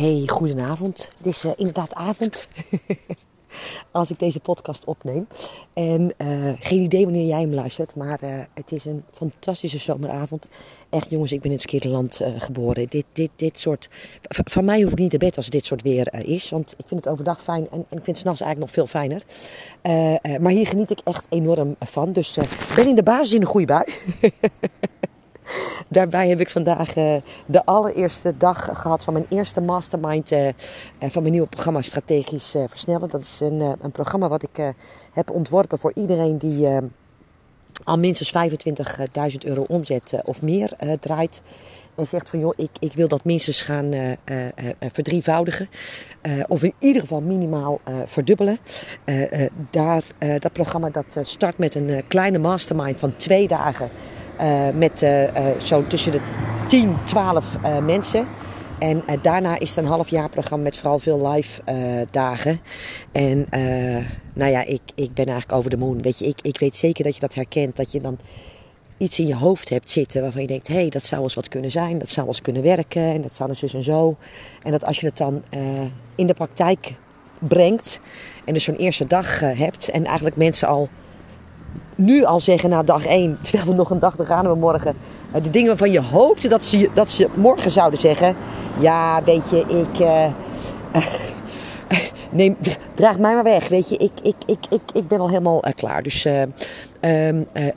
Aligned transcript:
Hey, 0.00 0.22
goedenavond. 0.26 1.10
Het 1.16 1.26
is 1.26 1.44
uh, 1.44 1.50
inderdaad 1.56 1.94
avond 1.94 2.48
als 3.90 4.10
ik 4.10 4.18
deze 4.18 4.40
podcast 4.40 4.84
opneem. 4.84 5.26
En 5.72 6.12
uh, 6.18 6.52
geen 6.58 6.80
idee 6.80 7.04
wanneer 7.04 7.26
jij 7.26 7.40
hem 7.40 7.54
luistert, 7.54 7.94
maar 7.94 8.24
uh, 8.24 8.30
het 8.54 8.72
is 8.72 8.84
een 8.84 9.04
fantastische 9.12 9.78
zomeravond. 9.78 10.48
Echt 10.90 11.10
jongens, 11.10 11.32
ik 11.32 11.40
ben 11.40 11.50
in 11.50 11.56
het 11.56 11.60
verkeerde 11.60 11.88
land 11.88 12.20
geboren. 12.36 12.86
Dit, 12.88 13.04
dit, 13.12 13.30
dit 13.36 13.58
soort, 13.58 13.88
van 14.28 14.64
mij 14.64 14.82
hoef 14.82 14.92
ik 14.92 14.98
niet 14.98 15.10
te 15.10 15.18
bed 15.18 15.36
als 15.36 15.50
dit 15.50 15.64
soort 15.64 15.82
weer 15.82 16.24
is, 16.24 16.50
want 16.50 16.74
ik 16.78 16.84
vind 16.86 17.04
het 17.04 17.12
overdag 17.12 17.42
fijn 17.42 17.70
en, 17.70 17.84
en 17.88 17.96
ik 17.98 18.04
vind 18.04 18.06
het 18.06 18.18
s'nachts 18.18 18.40
eigenlijk 18.40 18.58
nog 18.60 18.70
veel 18.70 19.00
fijner. 19.00 19.22
maar 20.40 20.52
hier 20.52 20.66
geniet 20.66 20.90
ik 20.90 21.00
echt 21.04 21.26
enorm 21.28 21.76
van, 21.80 22.12
dus 22.12 22.38
ben 22.74 22.88
in 22.88 22.94
de 22.94 23.02
basis 23.02 23.34
in 23.34 23.40
een 23.40 23.46
goede 23.46 23.66
bui. 23.66 23.84
Daarbij 25.88 26.28
heb 26.28 26.40
ik 26.40 26.50
vandaag 26.50 26.96
uh, 26.96 27.16
de 27.46 27.64
allereerste 27.64 28.36
dag 28.36 28.80
gehad 28.80 29.04
van 29.04 29.12
mijn 29.12 29.26
eerste 29.28 29.60
mastermind 29.60 30.32
uh, 30.32 30.48
van 30.98 31.22
mijn 31.22 31.32
nieuwe 31.32 31.48
programma 31.48 31.82
Strategisch 31.82 32.50
Versnellen. 32.66 33.08
Dat 33.08 33.20
is 33.20 33.40
een, 33.40 33.60
een 33.60 33.92
programma 33.92 34.28
wat 34.28 34.42
ik 34.42 34.74
heb 35.12 35.30
ontworpen 35.30 35.78
voor 35.78 35.92
iedereen 35.94 36.38
die 36.38 36.68
al 37.84 37.98
minstens 37.98 38.32
25.000 39.32 39.36
euro 39.38 39.64
omzet 39.68 40.20
of 40.24 40.42
meer 40.42 40.72
draait. 41.00 41.42
En 41.94 42.06
zegt 42.06 42.30
van 42.30 42.38
joh, 42.38 42.52
ik, 42.56 42.70
ik 42.78 42.92
wil 42.92 43.08
dat 43.08 43.24
minstens 43.24 43.62
gaan 43.62 44.16
verdrievoudigen. 44.92 45.68
of 46.48 46.62
in 46.62 46.74
ieder 46.78 47.00
geval 47.00 47.20
minimaal 47.20 47.80
verdubbelen. 48.04 48.58
daar, 49.70 50.02
dat 50.38 50.52
programma 50.52 50.90
dat 50.90 51.16
start 51.22 51.58
met 51.58 51.74
een 51.74 52.04
kleine 52.08 52.38
mastermind 52.38 53.00
van 53.00 53.16
twee 53.16 53.48
dagen. 53.48 53.90
Uh, 54.42 54.68
met 54.74 55.02
uh, 55.02 55.24
zo 55.64 55.86
tussen 55.86 56.12
de 56.12 56.20
10, 56.66 56.96
12 57.04 57.56
mensen. 57.84 58.26
En 58.78 59.02
daarna 59.22 59.58
is 59.58 59.68
het 59.68 59.78
een 59.78 59.90
half 59.90 60.08
jaar 60.08 60.28
programma 60.28 60.64
met 60.64 60.76
vooral 60.76 60.98
veel 60.98 61.28
live 61.28 61.62
dagen. 62.10 62.60
En 63.12 63.46
nou 64.32 64.50
ja, 64.50 64.64
ik, 64.64 64.80
ik 64.94 65.14
ben 65.14 65.26
eigenlijk 65.26 65.58
over 65.58 65.70
de 65.70 65.76
moon. 65.76 66.02
Weet 66.02 66.18
je, 66.18 66.26
ik, 66.26 66.40
ik 66.42 66.58
weet 66.58 66.76
zeker 66.76 67.04
dat 67.04 67.14
je 67.14 67.20
dat 67.20 67.34
herkent. 67.34 67.76
Dat 67.76 67.92
je 67.92 68.00
dan 68.00 68.18
iets 68.96 69.18
in 69.18 69.26
je 69.26 69.36
hoofd 69.36 69.68
hebt 69.68 69.90
zitten 69.90 70.22
waarvan 70.22 70.40
je 70.40 70.46
denkt: 70.46 70.68
hé, 70.68 70.74
hey, 70.74 70.88
dat 70.88 71.04
zou 71.04 71.22
eens 71.22 71.34
wat 71.34 71.48
kunnen 71.48 71.70
zijn. 71.70 71.98
Dat 71.98 72.10
zou 72.10 72.26
eens 72.26 72.42
kunnen 72.42 72.62
werken. 72.62 73.02
En 73.02 73.20
dat 73.20 73.36
zou 73.36 73.48
dus 73.48 73.58
zus 73.58 73.74
en 73.74 73.82
zo. 73.82 74.16
En 74.62 74.70
dat 74.70 74.84
als 74.84 75.00
je 75.00 75.06
het 75.06 75.16
dan 75.16 75.42
in 76.14 76.26
de 76.26 76.34
praktijk 76.34 76.94
brengt. 77.40 77.98
En 78.44 78.54
dus 78.54 78.64
zo'n 78.64 78.76
eerste 78.76 79.06
dag 79.06 79.40
hebt. 79.40 79.88
En 79.88 80.04
eigenlijk 80.04 80.36
mensen 80.36 80.68
al 80.68 80.88
nu 81.96 82.24
al 82.24 82.40
zeggen 82.40 82.70
na 82.70 82.82
dag 82.82 83.06
1, 83.06 83.38
terwijl 83.42 83.66
we 83.66 83.74
nog 83.74 83.90
een 83.90 83.98
dag 83.98 84.16
te 84.16 84.24
gaan 84.24 84.38
hebben 84.38 84.58
morgen. 84.58 84.94
Eh, 85.32 85.42
de 85.42 85.50
dingen 85.50 85.68
waarvan 85.68 85.90
je 85.90 86.00
hoopte 86.00 86.48
dat 86.48 86.64
ze, 86.64 86.90
dat 86.94 87.10
ze 87.10 87.28
morgen 87.34 87.70
zouden 87.70 88.00
zeggen. 88.00 88.36
Ja, 88.78 89.22
weet 89.24 89.50
je, 89.50 89.60
ik. 89.60 90.00
Uh, 90.00 90.26
neem, 92.30 92.56
draag 92.94 93.18
mij 93.18 93.34
maar 93.34 93.42
weg. 93.42 93.68
Weet 93.68 93.88
je, 93.88 93.96
ik, 93.96 94.12
ik, 94.22 94.36
ik, 94.46 94.58
ik, 94.70 94.80
ik 94.92 95.08
ben 95.08 95.20
al 95.20 95.28
helemaal 95.28 95.66
uh, 95.66 95.72
klaar. 95.74 96.02
Dus. 96.02 96.24
Uh, 96.24 96.42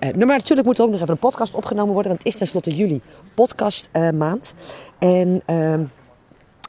maar 0.04 0.38
natuurlijk 0.38 0.68
moet 0.68 0.78
er 0.78 0.84
ook 0.84 0.92
nog 0.92 1.02
even 1.02 1.10
een 1.10 1.18
podcast 1.18 1.54
opgenomen 1.54 1.94
worden. 1.94 2.12
Want 2.12 2.24
het 2.24 2.34
is 2.34 2.40
tenslotte 2.40 2.76
juli 2.76 3.02
podcast 3.34 3.90
maand. 4.14 4.54
En. 5.00 5.44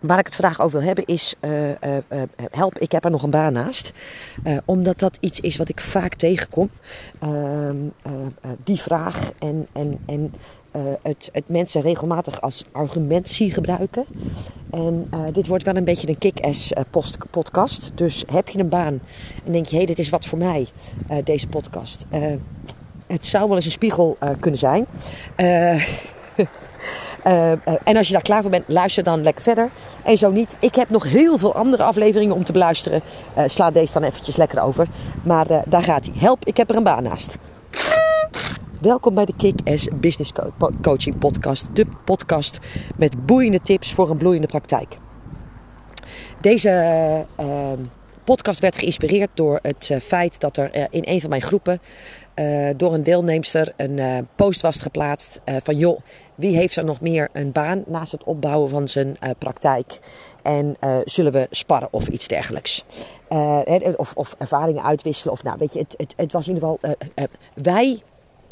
Waar 0.07 0.19
ik 0.19 0.27
het 0.27 0.37
vandaag 0.37 0.61
over 0.61 0.79
wil 0.79 0.87
hebben 0.87 1.05
is, 1.05 1.35
uh, 1.41 1.69
uh, 1.69 1.75
uh, 2.13 2.23
help, 2.51 2.79
ik 2.79 2.93
heb 2.93 3.05
er 3.05 3.11
nog 3.11 3.23
een 3.23 3.31
baan 3.31 3.53
naast. 3.53 3.93
omdat 4.65 4.99
dat 4.99 5.17
iets 5.21 5.41
is 5.41 5.57
wat 5.57 5.69
ik 5.69 5.81
vaak 5.81 6.15
tegenkom. 6.15 6.71
Ehm, 7.21 7.77
die 8.65 8.81
vraag 8.81 9.33
en, 9.39 9.67
en, 9.73 9.99
en 10.07 10.35
het, 11.03 11.29
het 11.33 11.49
mensen 11.49 11.83
regelmatig 11.83 12.41
als 12.41 12.65
argument 12.73 13.29
zie 13.29 13.53
gebruiken. 13.53 14.05
En 14.71 15.09
dit 15.33 15.47
wordt 15.47 15.65
wel 15.65 15.77
een 15.77 15.85
beetje 15.85 16.09
een 16.09 16.19
kick-ass 16.19 16.73
podcast. 17.31 17.91
Dus 17.95 18.25
heb 18.27 18.49
je 18.49 18.59
een 18.59 18.69
baan 18.69 19.01
en 19.45 19.53
denk 19.53 19.67
je, 19.67 19.71
hé, 19.71 19.77
hey, 19.77 19.87
dit 19.87 19.99
is 19.99 20.09
wat 20.09 20.27
voor 20.27 20.39
mij, 20.39 20.67
deze 21.25 21.47
podcast. 21.47 22.07
het 23.07 23.27
zou 23.27 23.47
wel 23.47 23.57
eens 23.57 23.65
een 23.65 23.71
spiegel 23.71 24.19
kunnen 24.41 24.61
zijn. 24.61 24.87
Uh, 27.27 27.51
uh, 27.51 27.57
en 27.85 27.97
als 27.97 28.07
je 28.07 28.13
daar 28.13 28.23
klaar 28.23 28.43
voor 28.43 28.51
bent, 28.51 28.65
luister 28.69 29.03
dan 29.03 29.23
lekker 29.23 29.43
verder. 29.43 29.71
En 30.03 30.19
zo 30.19 30.31
niet, 30.31 30.57
ik 30.61 30.75
heb 30.75 30.91
nog 30.91 31.05
heel 31.05 31.39
veel 31.39 31.55
andere 31.55 31.83
afleveringen 31.83 32.35
om 32.35 32.45
te 32.45 32.53
beluisteren. 32.53 33.03
Uh, 33.39 33.45
sla 33.47 33.71
deze 33.71 33.93
dan 33.93 34.03
eventjes 34.03 34.37
lekker 34.37 34.63
over. 34.63 34.87
Maar 35.23 35.47
daar 35.67 35.83
gaat 35.83 36.05
hij. 36.05 36.15
Help, 36.19 36.45
ik 36.45 36.57
heb 36.57 36.71
er 36.71 36.77
een 36.77 36.83
baan 36.83 37.03
naast. 37.03 37.37
Welkom 38.81 39.15
bij 39.15 39.25
de 39.25 39.35
Kick-Ass 39.37 39.89
Business 39.95 40.33
Coaching 40.83 41.19
Podcast. 41.19 41.67
De 41.73 41.87
podcast 42.05 42.59
met 42.97 43.27
boeiende 43.27 43.61
tips 43.63 43.93
voor 43.93 44.11
een 44.11 44.17
bloeiende 44.17 44.47
praktijk. 44.47 44.97
Deze 46.41 47.27
podcast 48.25 48.61
werd 48.61 48.77
geïnspireerd 48.77 49.31
door 49.35 49.59
het 49.63 49.91
feit 50.03 50.41
dat 50.41 50.57
er 50.57 50.89
in 50.91 51.03
een 51.05 51.21
van 51.21 51.31
mijn 51.31 51.43
groepen 51.43 51.81
uh, 52.35 52.69
door 52.77 52.95
een 52.95 53.03
deelnemster 53.03 53.73
een 53.77 53.99
uh, 53.99 54.19
post 54.37 54.61
was 54.61 54.77
geplaatst 54.77 55.41
uh, 55.45 55.57
van 55.63 55.77
joh, 55.77 56.01
wie 56.35 56.57
heeft 56.57 56.77
er 56.77 56.85
nog 56.85 57.01
meer 57.01 57.29
een 57.33 57.53
baan 57.53 57.83
naast 57.87 58.13
het 58.13 58.25
opbouwen 58.25 58.71
van 58.71 58.89
zijn 58.89 59.17
praktijk? 59.39 59.99
En 60.43 60.77
zullen 61.05 61.33
we 61.33 61.47
sparren 61.51 61.89
of 61.91 62.09
iets 62.09 62.29
dergelijks? 62.29 62.85
of, 63.97 64.15
of 64.15 64.35
ervaringen 64.39 64.83
uitwisselen 64.83 65.33
of 65.33 65.43
nou 65.43 65.57
weet 65.59 65.73
je, 65.73 65.79
het, 65.79 65.95
het, 65.97 66.15
het 66.17 66.33
was 66.33 66.49
in 66.49 66.55
ieder 66.55 66.69
geval 66.69 66.95
wij 67.55 68.03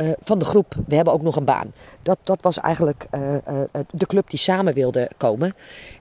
uh, 0.02 0.12
van 0.22 0.38
de 0.38 0.44
groep, 0.44 0.74
we 0.86 0.94
hebben 0.94 1.12
ook 1.12 1.22
nog 1.22 1.36
een 1.36 1.44
baan. 1.44 1.72
Dat, 2.02 2.18
dat 2.22 2.42
was 2.42 2.58
eigenlijk 2.58 3.06
uh, 3.14 3.34
uh, 3.48 3.62
de 3.90 4.06
club 4.06 4.30
die 4.30 4.38
samen 4.38 4.74
wilde 4.74 5.10
komen. 5.16 5.54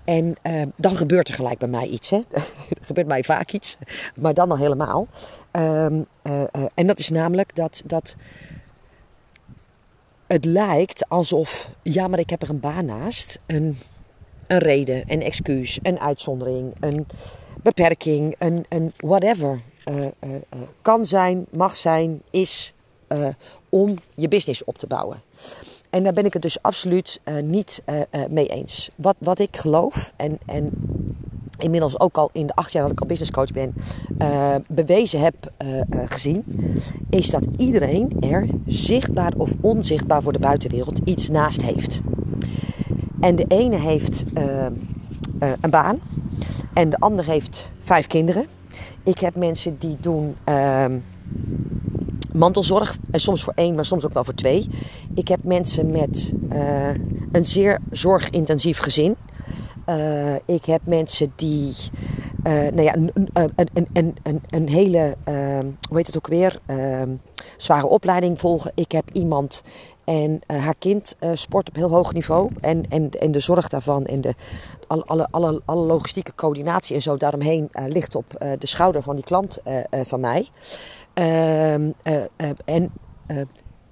En 0.03 0.35
dan 0.75 0.95
gebeurt 0.95 1.27
er 1.27 1.33
gelijk 1.33 1.59
bij 1.59 1.67
mij 1.67 1.87
iets. 1.87 2.09
Hè? 2.09 2.17
er 2.31 2.45
gebeurt 2.81 3.07
mij 3.07 3.23
vaak 3.23 3.51
iets, 3.51 3.77
maar 4.15 4.33
dan 4.33 4.51
al 4.51 4.57
helemaal. 4.57 5.07
Um, 5.51 6.05
en 6.73 6.87
dat 6.87 6.99
is 6.99 7.09
namelijk 7.09 7.55
dat, 7.55 7.83
dat 7.85 8.15
het 10.27 10.45
lijkt 10.45 11.09
alsof, 11.09 11.69
ja, 11.81 12.07
maar 12.07 12.19
ik 12.19 12.29
heb 12.29 12.41
er 12.41 12.49
een 12.49 12.59
baan 12.59 12.85
naast. 12.85 13.39
Een, 13.45 13.79
een 14.47 14.59
reden, 14.59 15.03
een 15.07 15.21
excuus, 15.21 15.79
een 15.81 15.99
uitzondering, 15.99 16.73
een 16.79 17.07
beperking, 17.63 18.35
een, 18.39 18.65
een 18.69 18.91
whatever. 18.97 19.59
kan 20.81 21.05
zijn, 21.05 21.45
mag 21.51 21.75
zijn, 21.75 22.21
is 22.29 22.73
uh, 23.11 23.27
om 23.69 23.95
je 24.15 24.27
business 24.27 24.63
op 24.63 24.77
te 24.77 24.87
bouwen. 24.87 25.21
En 25.89 26.03
daar 26.03 26.13
ben 26.13 26.25
ik 26.25 26.33
het 26.33 26.41
dus 26.41 26.61
absoluut 26.61 27.19
uh, 27.25 27.43
niet 27.43 27.83
uh, 27.85 28.25
mee 28.29 28.47
eens. 28.47 28.89
Wat, 28.95 29.15
wat 29.17 29.39
ik 29.39 29.57
geloof 29.57 30.13
en, 30.15 30.39
en 30.45 30.71
inmiddels 31.57 31.99
ook 31.99 32.17
al 32.17 32.29
in 32.33 32.47
de 32.47 32.55
acht 32.55 32.71
jaar 32.71 32.83
dat 32.83 32.91
ik 32.91 32.99
al 32.99 33.07
business 33.07 33.31
coach 33.31 33.51
ben, 33.51 33.73
bewezen 34.67 35.19
heb 35.19 35.35
gezien, 36.05 36.43
is 37.09 37.29
dat 37.29 37.47
iedereen 37.57 38.17
er 38.19 38.47
zichtbaar 38.65 39.33
of 39.37 39.51
onzichtbaar 39.61 40.21
voor 40.21 40.33
de 40.33 40.39
buitenwereld 40.39 40.99
iets 41.03 41.29
naast 41.29 41.61
heeft. 41.61 41.99
En 43.19 43.35
de 43.35 43.45
ene 43.47 43.75
heeft 43.75 44.23
een 45.39 45.69
baan 45.69 45.99
en 46.73 46.89
de 46.89 46.99
ander 46.99 47.25
heeft 47.25 47.69
vijf 47.79 48.07
kinderen. 48.07 48.45
Ik 49.03 49.19
heb 49.19 49.35
mensen 49.35 49.77
die 49.79 49.97
doen 49.99 50.35
ehm, 50.43 50.99
mantelzorg. 52.33 52.97
En 53.11 53.19
soms 53.19 53.43
voor 53.43 53.53
één, 53.55 53.75
maar 53.75 53.85
soms 53.85 54.05
ook 54.05 54.13
wel 54.13 54.23
voor 54.23 54.33
twee. 54.33 54.69
Ik 55.13 55.27
heb 55.27 55.43
mensen 55.43 55.91
met 55.91 56.33
uh, 56.51 56.89
een 57.31 57.45
zeer 57.45 57.79
zorgintensief 57.91 58.79
gezin. 58.79 59.15
Uh, 59.89 60.35
ik 60.45 60.65
heb 60.65 60.81
mensen 60.85 61.33
die 61.35 61.75
uh, 62.43 62.53
nou 62.53 62.81
ja, 62.81 62.95
een, 62.95 63.11
een, 63.33 63.87
een, 63.93 64.15
een, 64.23 64.41
een 64.49 64.69
hele, 64.69 65.15
hoe 65.89 65.97
heet 65.97 66.07
het 66.07 66.17
ook 66.17 66.27
weer, 66.27 66.59
zware 67.57 67.87
opleiding 67.87 68.39
volgen. 68.39 68.71
Ik 68.75 68.91
heb 68.91 69.09
iemand 69.11 69.63
en 70.03 70.39
haar 70.47 70.75
kind 70.79 71.15
sport 71.33 71.69
op 71.69 71.75
heel 71.75 71.89
hoog 71.89 72.13
niveau. 72.13 72.49
En, 72.61 72.85
en, 72.89 73.09
en 73.09 73.31
de 73.31 73.39
zorg 73.39 73.67
daarvan 73.67 74.05
en 74.05 74.21
de, 74.21 74.33
alle, 74.87 75.03
alle, 75.05 75.27
alle, 75.31 75.61
alle 75.65 75.85
logistieke 75.85 76.35
coördinatie 76.35 76.95
en 76.95 77.01
zo 77.01 77.17
daaromheen 77.17 77.69
ligt 77.87 78.15
op 78.15 78.25
de 78.59 78.67
schouder 78.67 79.01
van 79.01 79.15
die 79.15 79.25
klant 79.25 79.59
van 79.89 80.19
mij. 80.19 80.47
Ehm, 81.13 81.91
eh, 82.03 82.23
eh, 82.23 82.49
en 82.65 82.91
eh, 83.27 83.37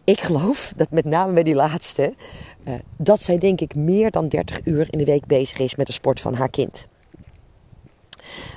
ik 0.03 0.21
geloof 0.21 0.73
dat 0.75 0.91
met 0.91 1.05
name 1.05 1.33
bij 1.33 1.43
die 1.43 1.55
laatste, 1.55 2.13
dat 2.97 3.21
zij 3.21 3.37
denk 3.37 3.61
ik 3.61 3.75
meer 3.75 4.11
dan 4.11 4.27
30 4.27 4.65
uur 4.65 4.87
in 4.89 4.97
de 4.97 5.03
week 5.05 5.25
bezig 5.25 5.59
is 5.59 5.75
met 5.75 5.87
de 5.87 5.93
sport 5.93 6.19
van 6.19 6.33
haar 6.33 6.49
kind. 6.49 6.87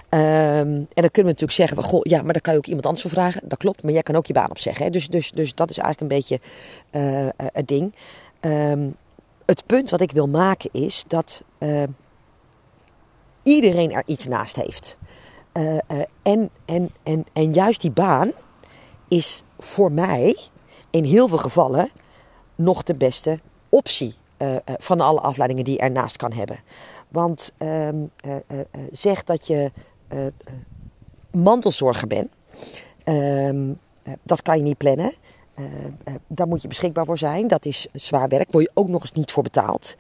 Um, 0.09 0.19
en 0.19 0.87
dan 0.95 1.11
kunnen 1.11 1.13
we 1.15 1.23
natuurlijk 1.23 1.53
zeggen, 1.53 1.83
goh, 1.83 2.01
ja, 2.03 2.23
maar 2.23 2.33
daar 2.33 2.43
kan 2.43 2.53
je 2.53 2.59
ook 2.59 2.67
iemand 2.67 2.87
anders 2.87 3.03
voor 3.03 3.13
vragen. 3.13 3.49
Dat 3.49 3.59
klopt, 3.59 3.83
maar 3.83 3.93
jij 3.93 4.03
kan 4.03 4.17
ook 4.17 4.27
je 4.27 4.33
baan 4.33 4.51
opzeggen. 4.51 4.85
Hè? 4.85 4.91
Dus, 4.91 5.09
dus, 5.09 5.31
dus 5.31 5.55
dat 5.55 5.71
is 5.71 5.79
eigenlijk 5.79 6.13
een 6.13 6.19
beetje 6.19 6.41
uh, 6.91 7.29
het 7.53 7.69
ding. 7.69 7.95
Um, 8.41 8.97
het 9.47 9.67
punt 9.67 9.91
wat 9.91 10.01
ik 10.01 10.13
wil 10.13 10.29
maken 10.29 10.71
is 10.73 11.05
dat 11.07 11.43
iedereen 13.43 13.93
er 13.93 14.03
iets 14.07 14.27
naast 14.27 14.57
heeft. 14.57 14.97
en, 16.23 16.51
en, 16.65 16.91
en, 17.03 17.25
en 17.33 17.53
juist 17.53 17.81
die 17.81 17.91
baan, 17.91 18.33
is 19.13 19.43
voor 19.59 19.93
mij 19.93 20.37
in 20.91 21.05
heel 21.05 21.29
veel 21.29 21.39
gevallen 21.39 21.91
nog 22.55 22.83
de 22.83 22.95
beste 22.95 23.41
optie 23.69 24.15
uh, 24.39 24.57
van 24.67 25.01
alle 25.01 25.21
afleidingen 25.21 25.65
die 25.65 25.75
je 25.75 25.81
ernaast 25.81 26.17
kan 26.17 26.33
hebben. 26.33 26.59
Want 27.09 27.53
ehm, 27.59 27.97
zeg 28.91 29.25
dat 29.25 29.47
je 29.47 29.71
mantelzorger 31.31 32.07
bent. 32.07 32.29
Ehm, 33.05 33.73
dat 34.23 34.43
kan 34.43 34.57
je 34.57 34.63
niet 34.63 34.77
plannen. 34.77 35.13
daar 36.27 36.49
moet 36.49 36.63
je 36.63 36.69
beschikbaar 36.69 37.05
voor 37.05 37.19
zijn. 37.19 37.49
Dat 37.49 37.65
is 37.65 37.87
zwaar 37.93 38.29
werk. 38.29 38.53
Word 38.53 38.65
je 38.65 38.71
ook 38.75 38.89
nog 38.89 39.01
eens 39.01 39.13
niet 39.13 39.33
voor 39.33 39.43
betaald. 39.43 39.97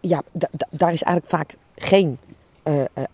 ja, 0.00 0.22
daar 0.70 0.92
is 0.92 1.02
eigenlijk 1.02 1.26
vaak 1.26 1.56
geen 1.74 2.18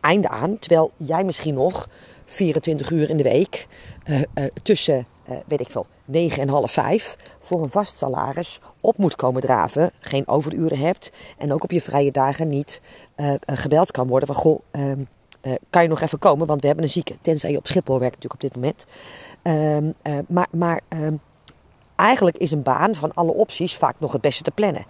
einde 0.00 0.28
aan. 0.28 0.58
Terwijl 0.58 0.90
jij 0.96 1.24
misschien 1.24 1.54
nog 1.54 1.88
24 2.30 2.90
uur 2.90 3.10
in 3.10 3.16
de 3.16 3.22
week 3.22 3.66
uh, 4.04 4.22
uh, 4.34 4.44
tussen, 4.62 5.06
uh, 5.28 5.36
weet 5.46 5.60
ik 5.60 5.70
veel, 5.70 5.86
9 6.04 6.42
en 6.42 6.48
half 6.48 6.72
5 6.72 7.16
voor 7.40 7.62
een 7.62 7.70
vast 7.70 7.96
salaris 7.96 8.60
op 8.80 8.96
moet 8.96 9.16
komen 9.16 9.42
draven. 9.42 9.90
Geen 10.00 10.28
overuren 10.28 10.78
hebt 10.78 11.12
en 11.38 11.52
ook 11.52 11.64
op 11.64 11.70
je 11.70 11.82
vrije 11.82 12.10
dagen 12.12 12.48
niet 12.48 12.80
gebeld 13.40 13.90
kan 13.90 14.06
worden 14.06 14.26
van 14.26 14.36
goh. 14.36 14.60
Ehm, 14.70 15.04
kan 15.70 15.82
je 15.82 15.88
nog 15.88 16.00
even 16.00 16.18
komen, 16.18 16.46
want 16.46 16.60
we 16.60 16.66
hebben 16.66 16.84
een 16.84 16.90
zieke. 16.90 17.16
Tenzij 17.20 17.50
je 17.50 17.56
op 17.56 17.66
Schiphol 17.66 17.98
werkt 17.98 18.14
natuurlijk 18.14 18.42
op 18.42 18.50
dit 18.50 18.54
moment. 18.54 18.86
Um, 19.42 19.94
maar 20.28 20.48
maar 20.50 20.80
um, 20.88 21.20
eigenlijk 21.96 22.36
is 22.36 22.50
een 22.50 22.62
baan 22.62 22.94
van 22.94 23.14
alle 23.14 23.32
opties 23.32 23.76
vaak 23.76 23.94
nog 23.98 24.12
het 24.12 24.20
beste 24.20 24.42
te 24.42 24.50
plannen. 24.50 24.84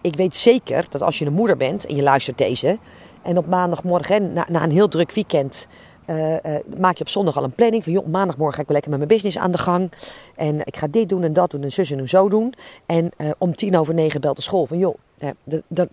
Ik 0.00 0.16
weet 0.16 0.36
zeker 0.36 0.86
dat 0.90 1.02
als 1.02 1.18
je 1.18 1.26
een 1.26 1.32
moeder 1.32 1.56
bent 1.56 1.86
en 1.86 1.96
je 1.96 2.02
luistert 2.02 2.38
deze. 2.38 2.78
En 3.22 3.38
op 3.38 3.46
maandagmorgen, 3.46 4.32
na, 4.32 4.46
na 4.48 4.62
een 4.62 4.70
heel 4.70 4.88
druk 4.88 5.12
weekend, 5.12 5.66
uh, 6.10 6.32
uh, 6.32 6.38
maak 6.78 6.96
je 6.96 7.04
op 7.04 7.08
zondag 7.08 7.36
al 7.36 7.44
een 7.44 7.54
planning 7.54 7.84
van 7.84 7.92
joh, 7.92 8.06
maandagmorgen 8.06 8.54
ga 8.54 8.60
ik 8.60 8.66
wel 8.66 8.76
lekker 8.76 8.90
met 8.90 9.08
mijn 9.08 9.20
business 9.20 9.38
aan 9.38 9.50
de 9.50 9.58
gang. 9.58 9.92
En 10.34 10.60
ik 10.64 10.76
ga 10.76 10.86
dit 10.90 11.08
doen 11.08 11.22
en 11.22 11.32
dat 11.32 11.50
doen 11.50 11.62
en 11.62 11.72
zus 11.72 11.90
en 11.90 12.08
zo 12.08 12.28
doen. 12.28 12.54
En 12.86 13.10
uh, 13.18 13.30
om 13.38 13.54
tien 13.54 13.76
over 13.76 13.94
negen 13.94 14.20
belt 14.20 14.36
de 14.36 14.42
school 14.42 14.66
van 14.66 14.78
joh, 14.78 14.94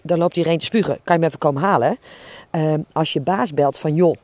daar 0.01 0.17
loopt 0.17 0.37
iedereen 0.37 0.59
te 0.59 0.65
spugen. 0.65 0.99
Kan 1.03 1.15
je 1.15 1.21
me 1.21 1.27
even 1.27 1.39
komen 1.39 1.61
halen? 1.61 1.97
als 2.91 3.13
je 3.13 3.21
baas 3.21 3.53
belt 3.53 3.77
van 3.77 3.93
joh, 3.93 4.15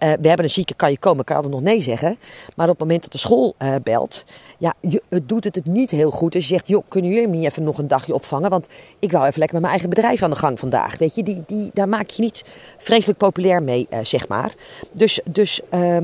we 0.00 0.28
hebben 0.28 0.44
een 0.44 0.50
zieke, 0.50 0.74
kan 0.74 0.90
je 0.90 0.98
komen? 0.98 1.24
Kan 1.24 1.36
je 1.36 1.42
altijd 1.42 1.62
nog 1.62 1.72
nee 1.72 1.80
zeggen. 1.80 2.18
Maar 2.56 2.66
op 2.66 2.78
het 2.78 2.80
moment 2.80 3.02
dat 3.02 3.12
de 3.12 3.18
school 3.18 3.54
belt, 3.82 4.24
ja, 4.58 4.74
je, 4.80 5.02
het 5.08 5.28
doet 5.28 5.44
het 5.44 5.54
het 5.54 5.66
niet 5.66 5.90
heel 5.90 6.10
goed. 6.10 6.32
Dus 6.32 6.48
je 6.48 6.54
zegt, 6.54 6.68
joh, 6.68 6.82
kunnen 6.88 7.10
jullie 7.10 7.28
me 7.28 7.36
niet 7.36 7.46
even 7.46 7.62
nog 7.62 7.78
een 7.78 7.88
dagje 7.88 8.14
opvangen? 8.14 8.50
Want 8.50 8.68
ik 8.98 9.12
wou 9.12 9.26
even 9.26 9.38
lekker 9.38 9.60
met 9.60 9.70
mijn 9.70 9.80
eigen 9.80 9.90
bedrijf 9.90 10.22
aan 10.22 10.30
de 10.30 10.36
gang 10.36 10.58
vandaag. 10.58 10.98
Weet 10.98 11.14
je, 11.14 11.22
die, 11.22 11.42
die, 11.46 11.70
daar 11.74 11.88
maak 11.88 12.10
je 12.10 12.22
niet 12.22 12.44
vreselijk 12.78 13.18
populair 13.18 13.62
mee, 13.62 13.86
uh, 13.90 13.98
zeg 14.02 14.28
maar. 14.28 14.54
Dus, 14.92 15.20
dus 15.24 15.60
uh, 15.74 15.96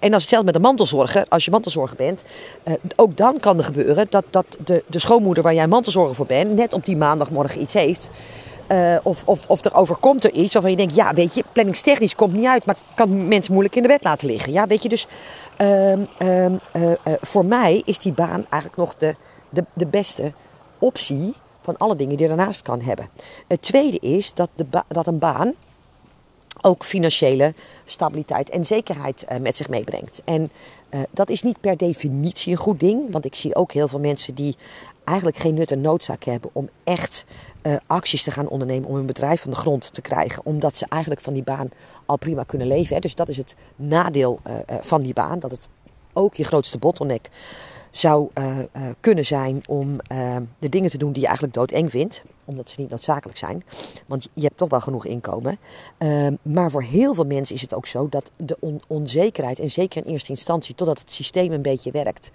en 0.00 0.12
als 0.12 0.22
hetzelfde 0.22 0.44
met 0.44 0.54
de 0.54 0.60
mantelzorger, 0.60 1.24
als 1.28 1.44
je 1.44 1.50
mantelzorger 1.50 1.96
bent, 1.96 2.24
ook 2.96 3.16
dan 3.16 3.40
kan 3.40 3.58
er 3.58 3.64
gebeuren 3.64 4.06
dat, 4.10 4.24
dat 4.30 4.46
de, 4.64 4.82
de 4.86 4.98
schoonmoeder 4.98 5.42
waar 5.42 5.54
jij 5.54 5.66
mantelzorger 5.66 6.14
voor 6.14 6.26
bent, 6.26 6.54
net 6.54 6.72
op 6.72 6.84
die 6.84 6.96
maandagmorgen 6.96 7.60
iets 7.60 7.72
heeft. 7.72 8.10
Uh, 8.68 8.96
of, 9.02 9.22
of, 9.24 9.46
of 9.46 9.64
er 9.64 9.74
overkomt 9.74 10.24
er 10.24 10.32
iets 10.32 10.52
waarvan 10.52 10.70
je 10.70 10.76
denkt, 10.76 10.94
ja, 10.94 11.14
weet 11.14 11.34
je, 11.34 11.44
planningstechnisch 11.52 12.14
komt 12.14 12.32
niet 12.32 12.46
uit, 12.46 12.64
maar 12.64 12.76
kan 12.94 13.28
mensen 13.28 13.52
moeilijk 13.52 13.76
in 13.76 13.82
de 13.82 13.88
bed 13.88 14.04
laten 14.04 14.28
liggen. 14.28 14.52
Ja, 14.52 14.66
weet 14.66 14.82
je, 14.82 14.88
dus 14.88 15.06
um, 15.58 16.08
um, 16.18 16.60
uh, 16.72 16.82
uh, 16.82 16.94
voor 17.20 17.46
mij 17.46 17.82
is 17.84 17.98
die 17.98 18.12
baan 18.12 18.46
eigenlijk 18.48 18.76
nog 18.76 18.94
de, 18.94 19.14
de, 19.48 19.64
de 19.72 19.86
beste 19.86 20.32
optie 20.78 21.34
van 21.62 21.76
alle 21.76 21.96
dingen 21.96 22.16
die 22.16 22.28
je 22.28 22.34
daarnaast 22.34 22.62
kan 22.62 22.80
hebben. 22.80 23.08
Het 23.48 23.62
tweede 23.62 23.98
is 23.98 24.34
dat, 24.34 24.50
de 24.54 24.66
dat 24.88 25.06
een 25.06 25.18
baan 25.18 25.52
ook 26.60 26.84
financiële 26.84 27.54
stabiliteit 27.84 28.50
en 28.50 28.64
zekerheid 28.64 29.24
met 29.40 29.56
zich 29.56 29.68
meebrengt. 29.68 30.22
En 30.24 30.50
uh, 30.94 31.00
dat 31.10 31.30
is 31.30 31.42
niet 31.42 31.60
per 31.60 31.76
definitie 31.76 32.52
een 32.52 32.58
goed 32.58 32.80
ding, 32.80 33.12
want 33.12 33.24
ik 33.24 33.34
zie 33.34 33.54
ook 33.54 33.72
heel 33.72 33.88
veel 33.88 34.00
mensen 34.00 34.34
die 34.34 34.56
eigenlijk 35.04 35.36
geen 35.36 35.54
nut 35.54 35.70
en 35.70 35.80
noodzaak 35.80 36.24
hebben 36.24 36.50
om 36.52 36.68
echt 36.84 37.24
uh, 37.62 37.76
acties 37.86 38.22
te 38.22 38.30
gaan 38.30 38.48
ondernemen 38.48 38.88
om 38.88 38.94
hun 38.94 39.06
bedrijf 39.06 39.40
van 39.40 39.50
de 39.50 39.56
grond 39.56 39.92
te 39.92 40.00
krijgen. 40.00 40.46
Omdat 40.46 40.76
ze 40.76 40.86
eigenlijk 40.88 41.20
van 41.20 41.32
die 41.32 41.42
baan 41.42 41.68
al 42.06 42.16
prima 42.16 42.42
kunnen 42.42 42.66
leven. 42.66 42.94
Hè. 42.94 43.00
Dus 43.00 43.14
dat 43.14 43.28
is 43.28 43.36
het 43.36 43.56
nadeel 43.76 44.40
uh, 44.46 44.58
van 44.80 45.02
die 45.02 45.12
baan. 45.12 45.38
Dat 45.38 45.50
het 45.50 45.68
ook 46.12 46.34
je 46.34 46.44
grootste 46.44 46.78
bottleneck 46.78 47.30
zou 47.96 48.30
kunnen 49.00 49.24
zijn 49.24 49.62
om 49.66 49.96
de 50.58 50.68
dingen 50.68 50.90
te 50.90 50.98
doen 50.98 51.12
die 51.12 51.20
je 51.20 51.26
eigenlijk 51.26 51.56
doodeng 51.56 51.90
vindt. 51.90 52.22
Omdat 52.46 52.68
ze 52.68 52.80
niet 52.80 52.90
noodzakelijk 52.90 53.38
zijn. 53.38 53.64
Want 54.06 54.28
je 54.34 54.42
hebt 54.42 54.56
toch 54.56 54.68
wel 54.68 54.80
genoeg 54.80 55.06
inkomen. 55.06 55.58
maar 56.42 56.70
voor 56.70 56.82
heel 56.82 57.14
veel 57.14 57.24
mensen 57.24 57.54
is 57.54 57.60
het 57.60 57.74
ook 57.74 57.86
zo 57.86 58.08
dat 58.08 58.30
de 58.36 58.56
on 58.60 58.82
onzekerheid, 58.86 59.58
en 59.58 59.70
zeker 59.70 60.04
in 60.04 60.12
eerste 60.12 60.30
instantie, 60.30 60.74
totdat 60.74 60.98
het 60.98 61.12
systeem 61.12 61.52
een 61.52 61.62
beetje 61.62 61.90
werkt 61.90 62.30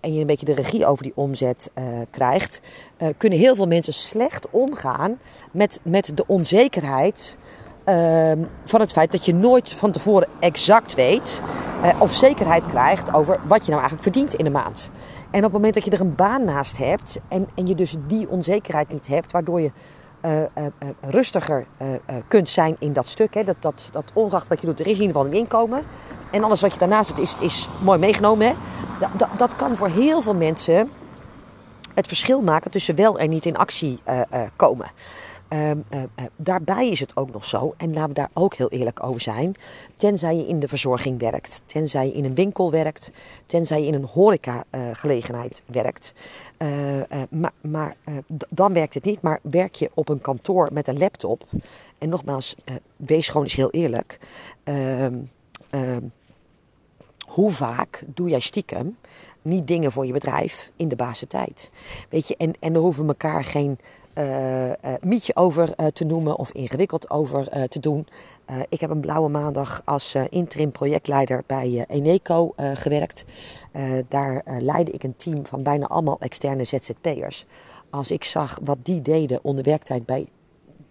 en 0.00 0.14
je 0.14 0.20
een 0.20 0.26
beetje 0.26 0.46
de 0.46 0.54
regie 0.54 0.86
over 0.86 1.02
die 1.02 1.12
omzet 1.14 1.70
krijgt, 2.10 2.60
kunnen 3.16 3.38
heel 3.38 3.54
veel 3.54 3.66
mensen 3.66 3.92
slecht 3.92 4.50
omgaan 4.50 5.18
met, 5.52 5.80
met 5.82 6.10
de 6.14 6.24
onzekerheid 6.26 7.36
uh, 7.86 8.32
van 8.64 8.80
het 8.80 8.92
feit 8.92 9.12
dat 9.12 9.24
je 9.24 9.34
nooit 9.34 9.72
van 9.72 9.90
tevoren 9.90 10.28
exact 10.40 10.94
weet 10.94 11.40
uh, 11.84 12.00
of 12.00 12.14
zekerheid 12.14 12.66
krijgt 12.66 13.14
over 13.14 13.40
wat 13.46 13.64
je 13.64 13.70
nou 13.70 13.80
eigenlijk 13.80 14.02
verdient 14.02 14.34
in 14.34 14.46
een 14.46 14.52
maand. 14.52 14.90
En 15.30 15.38
op 15.38 15.42
het 15.42 15.52
moment 15.52 15.74
dat 15.74 15.84
je 15.84 15.90
er 15.90 16.00
een 16.00 16.14
baan 16.14 16.44
naast 16.44 16.78
hebt 16.78 17.18
en, 17.28 17.48
en 17.54 17.66
je 17.66 17.74
dus 17.74 17.96
die 18.06 18.28
onzekerheid 18.28 18.88
niet 18.88 19.06
hebt, 19.06 19.32
waardoor 19.32 19.60
je 19.60 19.70
uh, 20.24 20.40
uh, 20.40 20.46
rustiger 21.00 21.66
kunt 22.28 22.48
zijn 22.48 22.76
in 22.78 22.92
dat 22.92 23.08
stuk. 23.08 23.34
Hè. 23.34 23.44
Dat, 23.44 23.56
dat, 23.60 23.88
dat 23.92 24.10
ongeacht 24.14 24.48
wat 24.48 24.60
je 24.60 24.66
doet, 24.66 24.80
er 24.80 24.86
is 24.86 24.96
in 24.96 25.00
ieder 25.00 25.16
geval 25.16 25.30
een 25.30 25.38
inkomen. 25.38 25.82
En 26.30 26.44
alles 26.44 26.60
wat 26.60 26.72
je 26.72 26.78
daarnaast 26.78 27.08
doet 27.08 27.18
is, 27.18 27.36
is 27.40 27.68
mooi 27.80 27.98
meegenomen. 27.98 28.46
Hè? 28.46 28.52
Dat, 29.00 29.10
dat, 29.16 29.28
dat 29.36 29.56
kan 29.56 29.76
voor 29.76 29.88
heel 29.88 30.22
veel 30.22 30.34
mensen 30.34 30.90
het 31.94 32.06
verschil 32.06 32.40
maken 32.40 32.70
tussen 32.70 32.94
wel 32.94 33.18
en 33.18 33.30
niet 33.30 33.46
in 33.46 33.56
actie 33.56 34.00
uh, 35.52 35.70
uh, 35.70 35.76
komen. 35.90 36.10
Uh, 36.18 36.24
daarbij 36.36 36.90
is 36.90 37.00
het 37.00 37.16
ook 37.16 37.32
nog 37.32 37.44
zo, 37.44 37.74
en 37.76 37.92
laten 37.92 38.08
we 38.08 38.14
daar 38.14 38.30
ook 38.32 38.54
heel 38.54 38.68
eerlijk 38.68 39.02
over 39.02 39.20
zijn, 39.20 39.54
tenzij 39.94 40.36
je 40.36 40.46
in 40.46 40.60
de 40.60 40.68
verzorging 40.68 41.18
werkt, 41.18 41.62
tenzij 41.66 42.06
je 42.06 42.12
in 42.12 42.24
een 42.24 42.34
winkel 42.34 42.70
werkt, 42.70 43.12
tenzij 43.46 43.80
je 43.80 43.86
in 43.86 43.94
een 43.94 44.04
horecagelegenheid 44.04 45.62
werkt, 45.66 46.12
maar, 47.30 47.52
maar 47.60 47.96
dan 48.48 48.72
werkt 48.72 48.94
het 48.94 49.04
niet, 49.04 49.20
maar 49.20 49.38
werk 49.42 49.74
je 49.74 49.90
op 49.94 50.08
een 50.08 50.20
kantoor 50.20 50.68
met 50.72 50.88
een 50.88 50.98
laptop, 50.98 51.44
en 51.98 52.08
nogmaals, 52.08 52.56
wees 52.96 53.28
gewoon 53.28 53.42
eens 53.42 53.54
heel 53.54 53.70
eerlijk, 53.70 54.18
ehm, 54.64 55.14
ehm, 55.70 56.02
hoe 57.26 57.52
vaak 57.52 58.02
doe 58.06 58.28
jij 58.28 58.40
stiekem 58.40 58.96
niet 59.42 59.66
dingen 59.66 59.92
voor 59.92 60.06
je 60.06 60.12
bedrijf 60.12 60.70
in 60.76 60.88
de 60.88 61.26
tijd? 61.28 61.70
Weet 62.08 62.28
je, 62.28 62.36
en, 62.36 62.52
en 62.60 62.72
daar 62.72 62.82
hoeven 62.82 63.02
we 63.02 63.08
elkaar 63.08 63.44
geen 63.44 63.78
uh, 64.18 64.72
mietje 65.00 65.36
over 65.36 65.74
uh, 65.76 65.86
te 65.86 66.04
noemen 66.04 66.36
of 66.36 66.50
ingewikkeld 66.50 67.10
over 67.10 67.68
te 67.68 67.80
doen. 67.80 68.06
ik 68.68 68.80
heb 68.80 68.90
een 68.90 69.00
blauwe 69.00 69.28
maandag 69.28 69.82
als 69.84 70.14
interim 70.28 70.70
projectleider 70.70 71.42
bij 71.46 71.84
Eneco 71.88 72.54
gewerkt. 72.74 73.24
daar 74.08 74.42
leidde 74.58 74.92
ik 74.92 75.02
een 75.02 75.16
team 75.16 75.46
van 75.46 75.62
bijna 75.62 75.86
allemaal 75.86 76.18
externe 76.20 76.64
ZZP'ers. 76.64 77.46
Als 77.90 78.10
ik 78.10 78.24
zag 78.24 78.58
wat 78.64 78.78
die 78.82 79.02
deden 79.02 79.38
onder 79.42 79.64
werktijd 79.64 80.06
bij, 80.06 80.26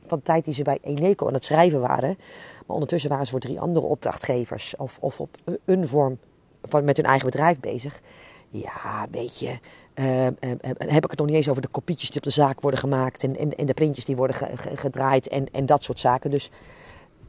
van 0.08 0.18
de 0.18 0.24
tijd 0.24 0.46
die 0.46 0.54
ze 0.54 0.64
bij 0.64 0.78
Eneco 0.82 1.28
aan 1.28 1.34
het 1.34 1.46
schrijven 1.46 1.80
waren. 1.80 2.18
Maar 2.66 2.76
ondertussen 2.76 3.10
waren 3.10 3.26
ze 3.26 3.32
voor 3.32 3.40
drie 3.40 3.60
andere 3.60 3.86
opdrachtgevers 3.86 4.76
of, 4.78 4.98
of 5.02 5.20
op 5.20 5.30
een 5.66 5.88
vorm 5.88 6.18
van, 6.62 6.84
met 6.84 6.98
hun 6.98 7.06
eigen 7.06 7.26
bedrijf 7.26 7.60
bezig. 7.60 8.02
Ja, 8.52 9.08
weet 9.12 9.40
je, 9.40 9.60
uh, 9.96 10.26
uh, 10.26 10.32
heb 10.78 11.04
ik 11.04 11.10
het 11.10 11.18
nog 11.18 11.28
niet 11.28 11.36
eens 11.36 11.50
over 11.50 11.62
de 11.62 11.68
kopietjes 11.68 12.10
die 12.10 12.18
op 12.18 12.24
de 12.24 12.30
zaak 12.30 12.62
worden 12.62 12.80
gemaakt 12.80 13.24
en, 13.24 13.38
en, 13.38 13.56
en 13.56 13.66
de 13.66 13.74
printjes 13.74 14.06
die 14.06 14.16
worden 14.16 14.36
ge, 14.36 14.58
ge, 14.58 14.78
gedraaid 14.78 15.28
en, 15.28 15.52
en 15.52 15.66
dat 15.66 15.84
soort 15.84 16.00
zaken. 16.00 16.32
Dus 16.32 16.52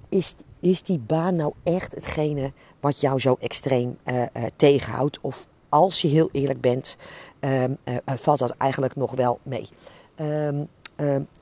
is, 0.09 0.35
is 0.61 0.83
die 0.83 0.99
baan 0.99 1.37
nou 1.37 1.53
echt 1.63 1.95
hetgene 1.95 2.53
wat 2.81 3.01
jou 3.01 3.21
zo 3.21 3.37
extreem 3.41 3.97
uh, 4.05 4.25
tegenhoudt? 4.57 5.19
Of 5.21 5.47
als 5.69 6.03
je 6.03 6.09
heel 6.09 6.29
eerlijk 6.33 6.61
bent, 6.61 6.97
ehm, 7.41 7.75
valt 8.05 8.39
dat 8.39 8.51
eigenlijk 8.51 8.97
nog 8.97 9.15
wel 9.15 9.39
mee? 9.43 9.69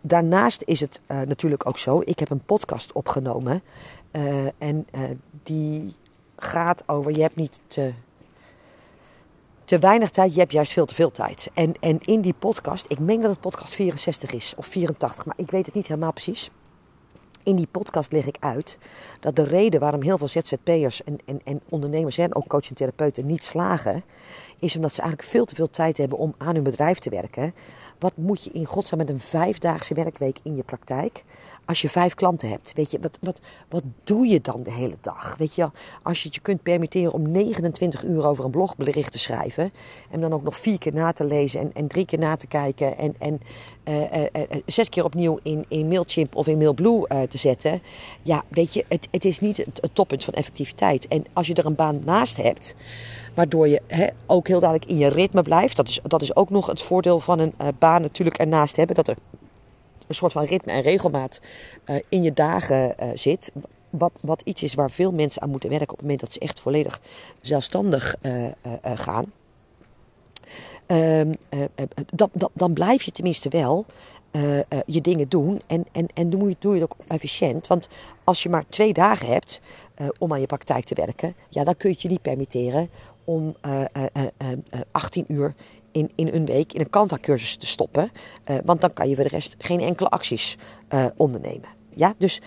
Daarnaast 0.00 0.62
is 0.62 0.80
het 0.80 1.00
natuurlijk 1.06 1.66
ook 1.66 1.78
zo, 1.78 2.00
ik 2.04 2.18
heb 2.18 2.30
een 2.30 2.44
podcast 2.44 2.92
opgenomen 2.92 3.62
en 4.58 4.86
die 5.42 5.94
gaat 6.36 6.82
over 6.86 7.12
je 7.12 7.22
hebt 7.22 7.36
niet 7.36 7.60
te, 7.66 7.92
te 9.70 9.78
weinig 9.78 10.10
tijd, 10.10 10.34
je 10.34 10.40
hebt 10.40 10.52
juist 10.52 10.72
veel 10.72 10.86
te 10.86 10.94
veel 10.94 11.10
tijd. 11.10 11.50
En, 11.54 11.74
en 11.80 11.98
in 12.00 12.20
die 12.20 12.34
podcast, 12.38 12.84
ik 12.88 12.98
meen 12.98 13.20
dat 13.20 13.30
het 13.30 13.40
podcast 13.40 13.74
64 13.74 14.32
is 14.32 14.54
of 14.56 14.66
84, 14.66 15.26
maar 15.26 15.34
ik 15.38 15.50
weet 15.50 15.66
het 15.66 15.74
niet 15.74 15.86
helemaal 15.86 16.12
precies. 16.12 16.50
In 17.42 17.56
die 17.56 17.66
podcast 17.70 18.12
leg 18.12 18.26
ik 18.26 18.36
uit 18.40 18.78
dat 19.20 19.36
de 19.36 19.42
reden 19.42 19.80
waarom 19.80 20.02
heel 20.02 20.18
veel 20.18 20.28
ZZP'ers 20.28 21.04
en, 21.04 21.18
en, 21.24 21.40
en 21.44 21.60
ondernemers 21.68 22.18
en 22.18 22.34
ook 22.34 22.46
coach 22.46 22.68
en 22.68 22.74
therapeuten 22.74 23.26
niet 23.26 23.44
slagen, 23.44 24.04
is 24.58 24.76
omdat 24.76 24.94
ze 24.94 25.00
eigenlijk 25.00 25.30
veel 25.30 25.44
te 25.44 25.54
veel 25.54 25.70
tijd 25.70 25.96
hebben 25.96 26.18
om 26.18 26.34
aan 26.38 26.54
hun 26.54 26.64
bedrijf 26.64 26.98
te 26.98 27.10
werken. 27.10 27.54
Wat 27.98 28.16
moet 28.16 28.44
je 28.44 28.50
in 28.50 28.64
godsnaam 28.64 28.98
met 28.98 29.08
een 29.08 29.20
vijfdaagse 29.20 29.94
werkweek 29.94 30.38
in 30.42 30.56
je 30.56 30.62
praktijk 30.62 31.24
als 31.70 31.80
je 31.80 31.88
vijf 31.88 32.14
klanten 32.14 32.48
hebt, 32.48 32.72
weet 32.74 32.90
je, 32.90 32.98
wat, 33.00 33.18
wat, 33.20 33.40
wat 33.68 33.82
doe 34.04 34.26
je 34.26 34.40
dan 34.40 34.62
de 34.62 34.72
hele 34.72 34.96
dag? 35.00 35.36
Weet 35.38 35.54
je, 35.54 35.70
als 36.02 36.18
je 36.18 36.26
het 36.26 36.34
je 36.34 36.40
kunt 36.40 36.62
permitteren 36.62 37.12
om 37.12 37.30
29 37.30 38.04
uur 38.04 38.26
over 38.26 38.44
een 38.44 38.50
blogbericht 38.50 39.12
te 39.12 39.18
schrijven. 39.18 39.72
En 40.10 40.20
dan 40.20 40.32
ook 40.32 40.42
nog 40.42 40.56
vier 40.56 40.78
keer 40.78 40.92
na 40.92 41.12
te 41.12 41.24
lezen 41.24 41.60
en, 41.60 41.70
en 41.74 41.88
drie 41.88 42.04
keer 42.04 42.18
na 42.18 42.36
te 42.36 42.46
kijken. 42.46 42.98
En, 42.98 43.14
en 43.18 43.40
uh, 43.84 44.24
zes 44.66 44.88
keer 44.88 45.04
opnieuw 45.04 45.38
in, 45.42 45.64
in 45.68 45.88
Mailchimp 45.88 46.36
of 46.36 46.46
in 46.46 46.58
Mailblue 46.58 47.06
te 47.28 47.38
zetten. 47.38 47.82
Ja, 48.22 48.44
weet 48.48 48.74
je, 48.74 48.84
het, 48.88 49.08
het 49.10 49.24
is 49.24 49.40
niet 49.40 49.56
het, 49.56 49.80
toppunt 49.92 50.24
van 50.24 50.34
effectiviteit. 50.34 51.08
En 51.08 51.24
als 51.32 51.46
je 51.46 51.54
er 51.54 51.66
een 51.66 51.74
baan 51.74 52.00
naast 52.04 52.36
hebt 52.36 52.74
Waardoor 53.34 53.68
je 53.68 54.12
ook 54.26 54.48
heel 54.48 54.60
duidelijk 54.60 54.90
in 54.90 54.98
je 54.98 55.08
ritme 55.08 55.42
blijft. 55.42 55.76
Dat 55.76 55.88
is, 55.88 56.00
dat 56.02 56.22
is 56.22 56.36
ook 56.36 56.50
nog 56.50 56.66
het 56.66 56.82
voordeel 56.82 57.20
van 57.20 57.38
een 57.38 57.54
baan 57.78 58.02
natuurlijk 58.02 58.38
ernaast 58.38 58.76
hebben. 58.76 58.96
Dat 58.96 59.08
er 59.08 59.16
een 60.10 60.16
soort 60.16 60.32
van 60.32 60.44
ritme 60.44 60.72
en 60.72 60.82
regelmaat 60.82 61.40
uh, 61.86 61.96
in 62.08 62.22
je 62.22 62.32
dagen 62.32 62.94
uh, 63.02 63.08
zit. 63.14 63.52
Wat, 63.90 64.12
wat 64.20 64.40
iets 64.44 64.62
is 64.62 64.74
waar 64.74 64.90
veel 64.90 65.12
mensen 65.12 65.42
aan 65.42 65.50
moeten 65.50 65.68
werken 65.68 65.88
op 65.88 65.96
het 65.96 66.02
moment 66.02 66.20
dat 66.20 66.32
ze 66.32 66.38
echt 66.38 66.60
volledig 66.60 67.00
zelfstandig 67.40 68.16
gaan. 68.82 69.32
Um, 70.86 71.34
dan, 72.14 72.28
dan, 72.32 72.50
dan 72.52 72.72
blijf 72.72 73.02
je 73.02 73.12
tenminste 73.12 73.48
wel 73.48 73.86
je 74.86 75.00
dingen 75.00 75.28
doen. 75.28 75.60
En, 75.66 75.86
en, 75.92 76.06
en 76.14 76.30
doe, 76.30 76.48
je, 76.48 76.56
doe 76.58 76.74
je 76.74 76.80
het 76.80 76.90
ook 76.90 77.06
efficiënt. 77.06 77.66
Want 77.66 77.88
als 78.24 78.42
je 78.42 78.48
maar 78.48 78.64
twee 78.68 78.92
dagen 78.92 79.26
hebt 79.26 79.60
om 80.18 80.32
aan 80.32 80.40
je 80.40 80.46
praktijk 80.46 80.84
te 80.84 80.94
werken, 80.94 81.34
ja, 81.48 81.64
dan 81.64 81.76
kun 81.76 81.88
je 81.88 81.94
het 81.94 82.02
je 82.02 82.08
niet 82.08 82.22
permitteren 82.22 82.90
om 83.30 83.54
18 83.60 85.24
eh, 85.24 85.28
eh, 85.28 85.36
eh, 85.36 85.36
uur 85.36 85.54
in, 85.92 86.10
in 86.14 86.28
een 86.28 86.44
week 86.44 86.72
in 86.72 86.80
een 86.80 86.90
Kanta-cursus 86.90 87.56
te 87.56 87.66
stoppen. 87.66 88.10
want 88.64 88.80
dan 88.80 88.92
kan 88.92 89.08
je 89.08 89.14
voor 89.14 89.24
de 89.24 89.30
rest 89.30 89.54
geen 89.58 89.80
enkele 89.80 90.08
acties 90.08 90.56
ondernemen. 91.16 91.68
Ja, 91.94 92.14
dus, 92.18 92.40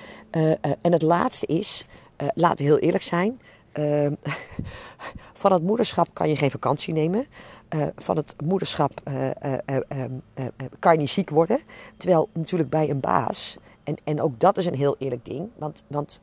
en 0.81 0.91
het 0.91 1.01
laatste 1.01 1.45
is, 1.45 1.85
laten 2.35 2.57
we 2.57 2.63
heel 2.63 2.79
eerlijk 2.79 3.03
zijn. 3.03 3.39
van 5.43 5.51
het 5.51 5.63
moederschap 5.63 6.07
kan 6.13 6.29
je 6.29 6.35
geen 6.35 6.51
vakantie 6.51 6.93
nemen. 6.93 7.25
van 7.95 8.17
het 8.17 8.35
moederschap 8.43 9.01
kan 10.79 10.93
je 10.93 10.99
niet 10.99 11.09
ziek 11.09 11.29
worden. 11.29 11.59
Terwijl 11.97 12.29
natuurlijk 12.33 12.69
bij 12.69 12.89
een 12.89 12.99
baas, 12.99 13.57
en, 13.83 13.95
en 14.03 14.21
ook 14.21 14.39
dat 14.39 14.57
is 14.57 14.65
een 14.65 14.75
heel 14.75 14.95
eerlijk 14.99 15.25
ding. 15.25 15.49
Want, 15.57 15.83
want 15.87 16.21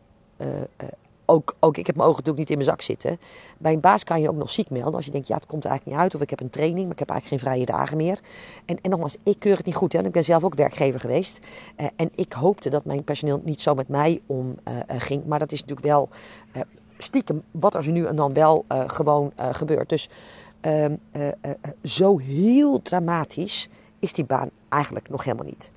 ook, 1.31 1.57
ook 1.61 1.77
ik 1.77 1.87
heb 1.87 1.97
mijn 1.97 2.09
ogen 2.09 2.23
natuurlijk 2.25 2.49
niet 2.49 2.59
in 2.59 2.65
mijn 2.65 2.77
zak 2.77 2.83
zitten. 2.83 3.19
Bij 3.59 3.73
een 3.73 3.81
baas 3.81 4.05
kan 4.05 4.21
je 4.21 4.29
ook 4.29 4.37
nog 4.37 4.51
ziek 4.51 4.71
melden. 4.71 4.95
Als 4.95 5.05
je 5.05 5.11
denkt, 5.11 5.29
ja, 5.29 5.35
het 5.35 5.47
komt 5.47 5.65
eigenlijk 5.65 5.97
niet 5.97 6.05
uit. 6.05 6.15
Of 6.15 6.21
ik 6.21 6.31
heb 6.31 6.41
een 6.41 6.51
training, 6.51 6.83
maar 6.83 6.93
ik 6.93 6.99
heb 6.99 7.11
eigenlijk 7.11 7.43
geen 7.43 7.53
vrije 7.53 7.67
dagen 7.67 7.97
meer. 7.97 8.21
En, 8.65 8.79
en 8.83 8.91
nogmaals, 8.91 9.17
ik 9.23 9.37
keur 9.39 9.57
het 9.57 9.67
niet 9.67 9.75
goed. 9.75 9.93
Hè. 9.93 10.05
Ik 10.05 10.13
ben 10.13 10.25
zelf 10.25 10.45
ook 10.45 10.55
werkgever 10.55 11.01
geweest. 11.01 11.41
Uh, 11.77 11.87
en 11.97 12.11
ik 12.15 12.33
hoopte 12.33 12.71
dat 12.71 12.85
mijn 12.85 13.05
personeel 13.05 13.41
niet 13.45 13.61
zo 13.61 13.75
met 13.75 13.89
mij 13.89 14.21
om 14.27 14.57
uh, 14.69 14.75
ging. 14.89 15.25
Maar 15.27 15.39
dat 15.39 15.53
is 15.53 15.61
natuurlijk 15.61 15.87
wel 15.87 16.09
stiekem 16.99 17.43
wat 17.51 17.75
er 17.75 17.89
nu 17.89 18.07
en 18.07 18.17
dan 18.17 18.33
wel 18.33 18.65
gewoon 18.87 19.33
gebeurt. 19.37 19.89
Dus 19.89 20.09
ehm, 20.61 20.95
zo 21.83 22.19
heel 22.19 22.83
dramatisch 22.83 23.69
is 23.99 24.13
die 24.13 24.25
baan 24.25 24.51
eigenlijk 24.69 25.09
nog 25.09 25.25
helemaal 25.25 25.47
niet. 25.47 25.71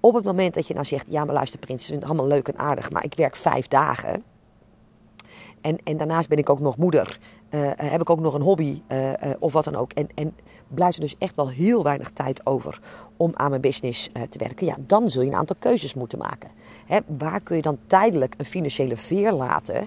Op 0.00 0.14
het 0.14 0.24
moment 0.24 0.54
dat 0.54 0.66
je 0.66 0.74
nou 0.74 0.86
zegt, 0.86 1.06
ja 1.10 1.24
maar 1.24 1.34
luister 1.34 1.58
prins, 1.58 1.86
het 1.86 1.96
is 1.96 2.04
allemaal 2.04 2.26
leuk 2.26 2.48
en 2.48 2.58
aardig, 2.58 2.90
maar 2.90 3.04
ik 3.04 3.14
werk 3.14 3.36
vijf 3.36 3.68
dagen 3.68 4.22
en, 5.64 5.78
en 5.84 5.96
daarnaast 5.96 6.28
ben 6.28 6.38
ik 6.38 6.50
ook 6.50 6.60
nog 6.60 6.76
moeder. 6.76 7.18
Uh, 7.50 7.70
heb 7.76 8.00
ik 8.00 8.10
ook 8.10 8.20
nog 8.20 8.34
een 8.34 8.42
hobby 8.42 8.80
uh, 8.88 9.10
of 9.38 9.52
wat 9.52 9.64
dan 9.64 9.76
ook. 9.76 9.92
En, 9.92 10.08
en 10.14 10.34
blijft 10.68 10.94
er 10.94 11.00
dus 11.00 11.18
echt 11.18 11.36
wel 11.36 11.48
heel 11.48 11.82
weinig 11.82 12.10
tijd 12.10 12.46
over 12.46 12.80
om 13.16 13.32
aan 13.34 13.50
mijn 13.50 13.60
business 13.60 14.10
te 14.28 14.38
werken. 14.38 14.66
Ja, 14.66 14.76
dan 14.78 15.10
zul 15.10 15.22
je 15.22 15.30
een 15.30 15.36
aantal 15.36 15.56
keuzes 15.58 15.94
moeten 15.94 16.18
maken. 16.18 16.50
Hè, 16.86 16.98
waar 17.06 17.40
kun 17.40 17.56
je 17.56 17.62
dan 17.62 17.78
tijdelijk 17.86 18.34
een 18.36 18.44
financiële 18.44 18.96
veer 18.96 19.32
laten? 19.32 19.86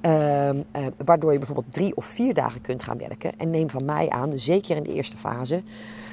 Ehm, 0.00 0.62
waardoor 1.04 1.32
je 1.32 1.38
bijvoorbeeld 1.38 1.72
drie 1.72 1.96
of 1.96 2.04
vier 2.04 2.34
dagen 2.34 2.60
kunt 2.60 2.82
gaan 2.82 2.98
werken. 2.98 3.32
En 3.38 3.50
neem 3.50 3.70
van 3.70 3.84
mij 3.84 4.08
aan, 4.08 4.38
zeker 4.38 4.76
in 4.76 4.82
de 4.82 4.94
eerste 4.94 5.16
fase, 5.16 5.62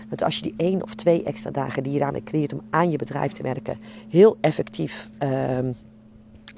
dat 0.09 0.23
als 0.23 0.35
je 0.35 0.41
die 0.41 0.53
één 0.57 0.83
of 0.83 0.95
twee 0.95 1.23
extra 1.23 1.51
dagen 1.51 1.83
die 1.83 1.93
je 1.93 1.99
daarmee 1.99 2.23
creëert 2.23 2.53
om 2.53 2.61
aan 2.69 2.91
je 2.91 2.97
bedrijf 2.97 3.31
te 3.31 3.43
werken, 3.43 3.77
heel 4.09 4.37
effectief 4.41 5.09
ehm, 5.17 5.71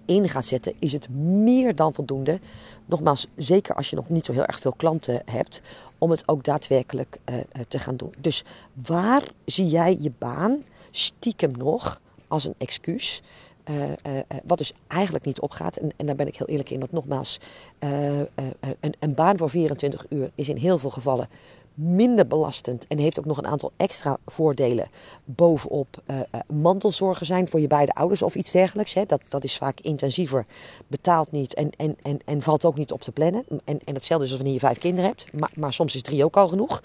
in 0.06 0.44
zetten, 0.44 0.74
is 0.80 0.94
het 0.94 1.10
meer 1.10 1.76
dan 1.76 1.94
voldoende. 1.94 2.40
Nogmaals, 2.86 3.28
zeker 3.36 3.76
als 3.76 3.90
je 3.90 3.96
nog 3.96 4.10
niet 4.10 4.26
zo 4.26 4.32
heel 4.32 4.46
erg 4.46 4.60
veel 4.60 4.74
klanten 4.78 5.22
hebt, 5.26 5.62
om 5.98 6.12
het 6.12 6.28
ook 6.28 6.44
daadwerkelijk 6.44 7.20
uh, 7.30 7.36
te 7.68 7.80
gaan 7.80 7.96
doen. 7.96 8.14
Dus 8.20 8.44
waar 8.88 9.24
zie 9.46 9.68
jij 9.68 9.98
je 10.00 10.12
baan 10.18 10.64
stiekem 10.92 11.52
nog 11.58 12.02
als 12.28 12.46
een 12.46 12.56
excuus? 12.58 13.22
Uh, 13.70 14.20
wat 14.44 14.58
dus 14.58 14.74
eigenlijk 14.88 15.26
niet 15.26 15.40
opgaat. 15.40 15.76
En, 15.76 15.92
en 15.96 16.06
daar 16.06 16.16
ben 16.16 16.28
ik 16.28 16.36
heel 16.36 16.48
eerlijk 16.48 16.70
in. 16.70 16.80
Want 16.80 16.92
nogmaals, 16.92 17.40
een, 17.80 18.96
een, 19.00 19.14
baan 19.14 19.38
voor 19.38 19.50
24 19.50 20.06
uur 20.10 20.32
is 20.36 20.50
in 20.50 20.58
heel 20.58 20.78
veel 20.78 20.90
gevallen 20.90 21.30
minder 21.75 22.27
belastend 22.27 22.88
en 22.88 22.98
heeft 22.98 23.20
ook 23.20 23.25
nog 23.25 23.38
een 23.38 23.48
aantal 23.48 23.72
extra 23.77 24.17
voordelen 24.25 24.88
bovenop 25.25 26.01
uh, 26.08 26.20
mantelzorgen 26.48 27.25
zijn 27.25 27.48
voor 27.48 27.60
je 27.60 27.67
beide 27.67 27.94
ouders 27.94 28.22
of 28.22 28.36
iets 28.36 28.51
dergelijks. 28.51 28.94
Hè. 28.94 29.05
Dat, 29.05 29.22
dat 29.29 29.44
is 29.44 29.58
vaak 29.58 29.79
intensiever, 29.79 30.46
betaalt 30.88 31.32
niet 31.32 31.53
en, 31.53 31.70
en, 31.77 31.96
en, 32.03 32.20
en 32.25 32.41
valt 32.41 32.65
ook 32.65 32.77
niet 32.77 32.91
op 32.91 33.01
te 33.01 33.12
plannen. 33.12 33.46
En, 33.65 33.79
en 33.86 33.94
hetzelfde 33.94 34.25
is 34.25 34.32
als 34.32 34.41
wanneer 34.41 34.60
je 34.60 34.65
vijf 34.67 34.77
kinderen 34.77 35.10
hebt, 35.10 35.25
maar, 35.39 35.51
maar 35.55 35.74
soms 35.74 35.96
is 35.96 36.01
drie 36.01 36.25
ook 36.25 36.38
al 36.38 36.48
genoeg. 36.48 36.84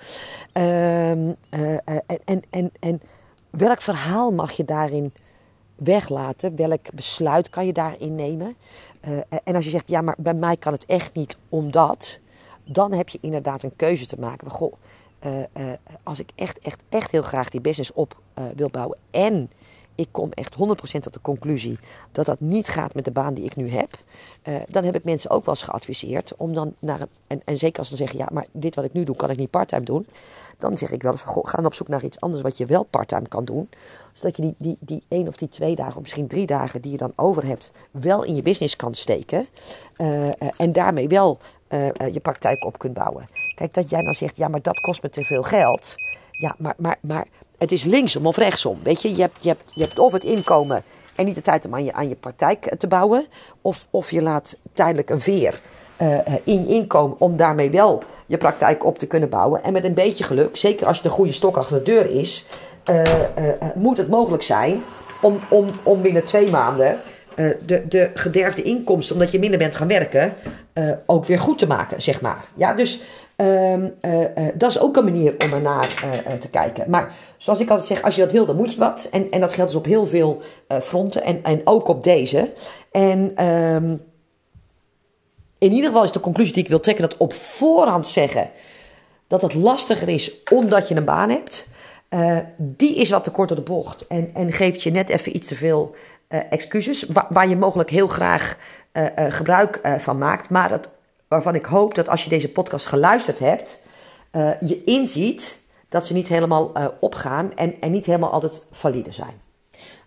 Uh, 0.54 1.11
en, 1.11 2.42
en, 2.50 2.70
en 2.80 3.00
welk 3.50 3.80
verhaal 3.80 4.32
mag 4.32 4.52
je 4.52 4.64
daarin 4.64 5.12
weglaten? 5.75 6.56
Welk 6.56 6.94
besluit 6.94 7.50
kan 7.50 7.66
je 7.66 7.73
daarin 7.73 8.14
nemen? 8.14 8.54
en 9.44 9.54
als 9.54 9.64
je 9.64 9.70
zegt, 9.70 9.88
ja, 9.88 10.00
maar 10.00 10.16
bij 10.18 10.35
mij 10.35 10.56
kan 10.56 10.73
het 10.73 10.87
echt 10.87 11.14
niet 11.14 11.37
omdat 11.49 12.20
dan 12.64 12.93
heb 12.93 13.09
je 13.09 13.19
inderdaad 13.21 13.62
een 13.62 13.76
keuze 13.76 14.07
te 14.07 14.21
maken. 14.21 14.50
Goh, 14.50 14.73
uh, 15.26 15.38
uh, 15.57 15.73
als 16.02 16.21
ik 16.21 16.31
echt, 16.35 16.59
echt, 16.59 16.83
echt 16.88 17.11
heel 17.11 17.23
graag 17.23 17.49
die 17.49 17.61
business 17.61 17.93
op 17.93 18.21
uh, 18.38 18.45
wil 18.57 18.71
bouwen 18.71 18.99
en 19.11 19.50
ik 19.95 20.09
kom 20.11 20.33
echt 20.33 20.55
100% 20.55 20.57
tot 21.00 21.12
de 21.12 21.21
conclusie 21.21 21.79
dat 22.12 22.26
dat 22.26 22.40
niet 22.40 22.69
gaat 22.69 22.95
met 22.95 23.05
de 23.05 23.11
baan 23.11 23.35
die 23.35 23.45
ik 23.45 23.57
nu 23.57 23.71
heb, 23.71 23.90
dan 24.71 24.85
heb 24.85 24.95
ik 24.95 25.05
mensen 25.05 25.31
ook 25.31 25.45
wel 25.45 25.55
eens 25.55 25.62
geadviseerd 25.62 26.33
om 26.37 26.55
dan 26.55 26.75
naar 26.79 27.00
een, 27.00 27.09
en, 27.26 27.43
en 27.45 27.59
zeker 27.59 27.79
als 27.79 27.88
ze 27.88 27.97
zeggen, 27.97 28.19
ja, 28.19 28.29
maar 28.33 28.47
dit 28.52 28.75
wat 28.75 28.85
ik 28.85 28.93
nu 28.93 29.05
doe, 29.05 29.17
kan 29.17 29.31
ik 29.31 29.37
niet 29.37 29.50
parttime 29.50 29.85
doen, 29.85 30.07
dan 30.59 30.79
zeg 30.79 30.90
ik 30.90 31.02
wel 31.02 31.12
eens, 31.12 31.23
goh, 31.23 31.47
ga 31.47 31.57
dan 31.57 31.67
op 31.67 31.75
zoek 31.75 31.88
naar 31.88 32.05
iets 32.05 32.21
anders 32.21 32.43
wat 32.43 32.57
je 32.57 32.67
wel 32.67 32.83
parttime 32.83 33.29
kan 33.29 33.45
doen, 33.45 33.69
zodat 34.12 34.37
je 34.37 34.43
die, 34.43 34.55
die, 34.59 34.76
die 34.81 35.02
één 35.09 35.29
of 35.29 35.37
die 35.37 35.49
twee 35.49 35.75
dagen, 35.75 35.95
of 35.95 36.00
misschien 36.00 36.29
drie 36.29 36.47
dagen 36.47 36.81
die 36.81 36.90
je 36.90 36.97
dan 36.97 37.12
over 37.17 37.47
hebt, 37.47 37.71
wel 37.90 38.23
in 38.23 38.35
je 38.37 38.43
business 38.43 38.76
kan 38.76 38.95
steken 38.95 39.47
en 40.57 40.73
daarmee 40.73 41.09
wel 41.09 41.38
uh, 41.71 41.89
je 42.12 42.21
praktijk 42.21 42.65
op 42.65 42.79
kunt 42.79 42.95
bouwen. 42.95 43.29
Kijk, 43.55 43.75
dat 43.75 43.91
jij 43.91 44.03
dan 44.03 44.15
zegt, 44.15 44.37
ja, 44.37 44.49
maar 44.49 44.62
dat 44.62 44.81
kost 44.81 45.03
me 45.03 45.11
te 45.11 45.25
veel 45.25 45.43
geld. 45.43 45.95
Ja, 46.31 46.55
maar, 46.59 46.75
maar, 46.77 46.97
maar 47.00 47.27
het 47.59 47.73
is 47.73 47.85
linksom 47.85 48.27
of 48.27 48.37
rechtsom. 48.37 48.79
Weet 48.83 49.03
je, 49.03 49.15
je 49.15 49.21
hebt, 49.21 49.43
je 49.43 49.49
hebt, 49.49 49.73
je 49.75 49.83
hebt 49.83 49.99
of 49.99 50.12
het 50.12 50.25
inkomen 50.25 50.83
en 51.15 51.25
niet 51.25 51.35
de 51.35 51.41
tijd 51.41 51.65
om 51.65 51.75
aan 51.75 51.85
je, 51.85 51.93
aan 51.93 52.09
je 52.09 52.15
praktijk 52.15 52.75
te 52.79 52.87
bouwen. 52.87 53.27
Of, 53.62 53.87
of 53.91 54.11
je 54.11 54.23
laat 54.23 54.57
tijdelijk 54.73 55.11
een 55.11 55.21
veer 55.21 55.61
in 56.45 56.61
je 56.61 56.67
inkomen 56.67 57.21
om 57.21 57.37
daarmee 57.37 57.71
wel 57.71 58.03
je 58.27 58.37
praktijk 58.37 58.85
op 58.85 58.99
te 58.99 59.07
kunnen 59.07 59.29
bouwen. 59.29 59.62
En 59.62 59.73
met 59.73 59.85
een 59.85 59.95
beetje 59.95 60.25
geluk, 60.25 60.57
zeker 60.57 60.87
als 60.87 60.97
je 60.97 61.03
de 61.03 61.09
goede 61.09 61.33
stok 61.33 61.57
achter 61.57 61.77
de 61.79 61.83
deur 61.83 62.11
is, 62.11 62.47
moet 63.75 63.97
het 63.97 64.09
mogelijk 64.09 64.43
zijn 64.43 64.83
om, 65.23 65.41
om, 65.49 65.67
om 65.83 66.03
binnen 66.03 66.25
twee 66.25 66.50
maanden 66.50 66.99
de, 67.67 67.89
de 67.89 68.11
gederfde 68.15 68.62
inkomsten, 68.62 69.15
omdat 69.15 69.31
je 69.31 69.39
minder 69.39 69.59
bent 69.59 69.77
gaan 69.77 69.89
werken, 69.89 70.35
uh, 70.81 70.93
ook 71.07 71.25
weer 71.25 71.39
goed 71.39 71.59
te 71.59 71.67
maken, 71.67 72.03
zeg 72.03 72.21
maar. 72.21 72.45
Ja, 72.55 72.75
dus 72.75 73.01
um, 73.37 73.95
uh, 74.03 74.21
uh, 74.21 74.27
dat 74.55 74.71
is 74.71 74.81
ook 74.81 74.97
een 74.97 75.05
manier 75.05 75.35
om 75.45 75.53
ernaar 75.53 75.89
te 76.39 76.49
kijken. 76.51 76.91
Maar 76.91 77.15
zoals 77.37 77.61
ik 77.61 77.69
altijd 77.71 77.89
zeg, 77.89 78.03
als 78.03 78.15
je 78.15 78.23
wat 78.23 78.33
wil, 78.33 78.47
dan 78.47 78.57
moet 78.57 78.73
je 78.73 78.79
wat. 78.79 79.09
En, 79.11 79.31
en 79.31 79.41
dat 79.41 79.53
geldt 79.53 79.71
dus 79.71 79.81
op 79.81 79.87
heel 79.87 80.07
veel 80.07 80.43
fronten 80.83 81.23
en, 81.23 81.45
en 81.45 81.61
ook 81.65 81.89
op 81.89 82.05
deze. 82.05 82.53
En 82.91 83.47
um, 83.47 84.03
in 85.59 85.73
ieder 85.73 85.87
geval 85.87 86.03
is 86.03 86.13
de 86.13 86.21
conclusie 86.21 86.55
die 86.55 86.63
ik 86.63 86.69
wil 86.69 86.81
trekken 86.81 87.09
dat 87.09 87.19
op 87.19 87.33
voorhand 87.33 88.07
zeggen 88.07 88.51
dat 89.27 89.43
het 89.43 89.55
lastiger 89.55 90.09
is 90.09 90.33
omdat 90.51 90.89
je 90.89 90.97
een 90.97 91.05
baan 91.05 91.31
hebt. 91.31 91.69
die 92.57 92.95
is 92.95 93.11
wat 93.11 93.25
te 93.25 93.31
kort 93.31 93.49
de 93.49 93.61
bocht 93.61 94.07
en, 94.07 94.31
en 94.35 94.53
geeft 94.53 94.83
je 94.83 94.91
net 94.91 95.09
even 95.09 95.37
iets 95.37 95.47
te 95.47 95.55
veel 95.55 95.95
excuses, 96.51 97.07
waar, 97.29 97.49
je 97.49 97.57
mogelijk 97.57 97.91
heel 97.91 98.09
graag 98.09 98.57
uh, 98.93 99.05
uh, 99.05 99.09
gebruik 99.29 99.81
van 99.99 100.19
maakt. 100.19 100.51
Maar 100.51 100.69
dat, 100.69 100.95
waarvan 101.29 101.55
ik 101.55 101.65
hoop 101.65 101.95
dat 101.95 102.09
als 102.09 102.25
je 102.25 102.31
deze 102.31 102.53
podcast 102.53 102.87
geluisterd 102.87 103.39
hebt, 103.39 103.83
je 104.61 104.83
inziet 104.85 105.63
dat 105.89 106.07
ze 106.07 106.13
niet 106.13 106.29
helemaal 106.29 106.73
opgaan 107.01 107.53
en, 107.55 107.81
en 107.81 107.91
niet 107.91 108.07
helemaal 108.07 108.31
altijd 108.31 108.67
valide 108.71 109.13
zijn. 109.13 109.41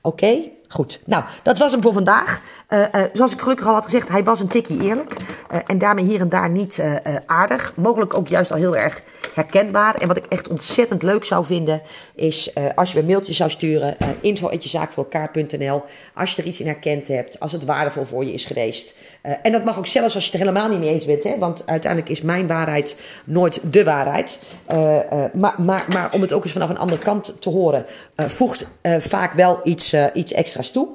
Oké? 0.01 0.49
Goed. 0.73 0.99
Nou, 1.05 1.23
dat 1.43 1.57
was 1.57 1.71
hem 1.71 1.81
voor 1.81 1.93
vandaag. 1.93 2.41
Uh, 2.69 2.79
uh, 2.79 3.03
zoals 3.13 3.33
ik 3.33 3.41
gelukkig 3.41 3.67
al 3.67 3.73
had 3.73 3.83
gezegd, 3.83 4.09
hij 4.09 4.23
was 4.23 4.39
een 4.39 4.47
tikkie 4.47 4.81
eerlijk. 4.81 5.11
Uh, 5.11 5.59
en 5.65 5.77
daarmee 5.77 6.05
hier 6.05 6.19
en 6.19 6.29
daar 6.29 6.49
niet 6.49 6.83
aardig. 7.25 7.73
Mogelijk 7.75 8.13
ook 8.17 8.27
juist 8.27 8.51
al 8.51 8.57
heel 8.57 8.75
erg 8.75 9.01
herkenbaar. 9.33 9.95
En 9.95 10.07
wat 10.07 10.17
ik 10.17 10.25
echt 10.25 10.47
ontzettend 10.47 11.03
leuk 11.03 11.25
zou 11.25 11.45
vinden, 11.45 11.81
is 12.15 12.55
als 12.75 12.91
je 12.91 12.99
een 12.99 13.05
mailtje 13.05 13.33
zou 13.33 13.49
sturen: 13.49 13.97
info.jezaakvoorelkaar.nl. 14.21 15.83
Als 16.13 16.31
je 16.31 16.41
er 16.41 16.47
iets 16.47 16.59
in 16.59 16.65
herkend 16.65 17.07
hebt, 17.07 17.39
als 17.39 17.51
het 17.51 17.65
waardevol 17.65 18.05
voor 18.05 18.25
je 18.25 18.33
is 18.33 18.45
geweest. 18.45 18.95
Uh, 19.25 19.31
en 19.41 19.51
dat 19.51 19.63
mag 19.63 19.77
ook 19.77 19.87
zelfs 19.87 20.15
als 20.15 20.25
je 20.25 20.31
het 20.31 20.39
er 20.39 20.47
helemaal 20.47 20.69
niet 20.69 20.79
mee 20.79 20.93
eens 20.93 21.05
bent. 21.05 21.23
Hè? 21.23 21.37
Want 21.37 21.63
uiteindelijk 21.65 22.11
is 22.11 22.21
mijn 22.21 22.47
waarheid 22.47 22.95
nooit 23.23 23.59
de 23.63 23.83
waarheid. 23.83 24.39
Uh, 24.71 24.95
uh, 24.95 25.23
maar, 25.33 25.53
maar, 25.57 25.85
maar 25.89 26.09
om 26.11 26.21
het 26.21 26.33
ook 26.33 26.43
eens 26.43 26.51
vanaf 26.51 26.69
een 26.69 26.77
andere 26.77 27.01
kant 27.01 27.41
te 27.41 27.49
horen, 27.49 27.85
voegt 28.15 28.67
vaak 28.99 29.33
wel 29.33 29.59
iets, 29.63 29.95
iets 30.13 30.33
toe. 30.71 30.87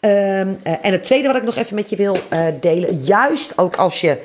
Ehm, 0.00 0.54
en 0.62 0.92
het 0.92 1.04
tweede 1.04 1.26
wat 1.26 1.36
ik 1.36 1.42
nog 1.42 1.56
even 1.56 1.74
met 1.74 1.90
je 1.90 1.96
wil 1.96 2.16
delen. 2.60 2.94
Juist 2.94 3.58
ook 3.58 3.76
als 3.76 4.00
je 4.00 4.18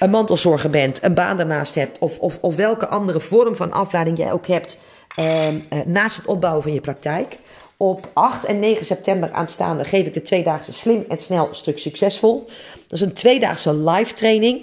een 0.00 0.10
mantelzorger 0.10 0.70
bent, 0.70 1.02
een 1.02 1.14
baan 1.14 1.36
daarnaast 1.36 1.74
hebt. 1.74 1.98
Of, 1.98 2.18
of, 2.18 2.38
of 2.40 2.56
welke 2.56 2.88
andere 2.88 3.20
vorm 3.20 3.56
van 3.56 3.72
afleiding 3.72 4.18
jij 4.18 4.32
ook 4.32 4.46
hebt. 4.46 4.78
Ehm, 5.16 5.54
naast 5.86 6.16
het 6.16 6.26
opbouwen 6.26 6.62
van 6.62 6.72
je 6.72 6.80
praktijk. 6.80 7.38
Op 7.82 8.10
8 8.12 8.44
en 8.44 8.58
9 8.58 8.84
september 8.84 9.32
aanstaande 9.32 9.84
geef 9.84 10.06
ik 10.06 10.14
de 10.14 10.22
tweedaagse 10.22 10.72
Slim 10.72 11.04
en 11.08 11.18
Snel 11.18 11.48
Stuk 11.50 11.78
Succesvol. 11.78 12.44
Dat 12.86 12.92
is 12.92 13.00
een 13.00 13.12
tweedaagse 13.12 13.74
live 13.74 14.14
training. 14.14 14.62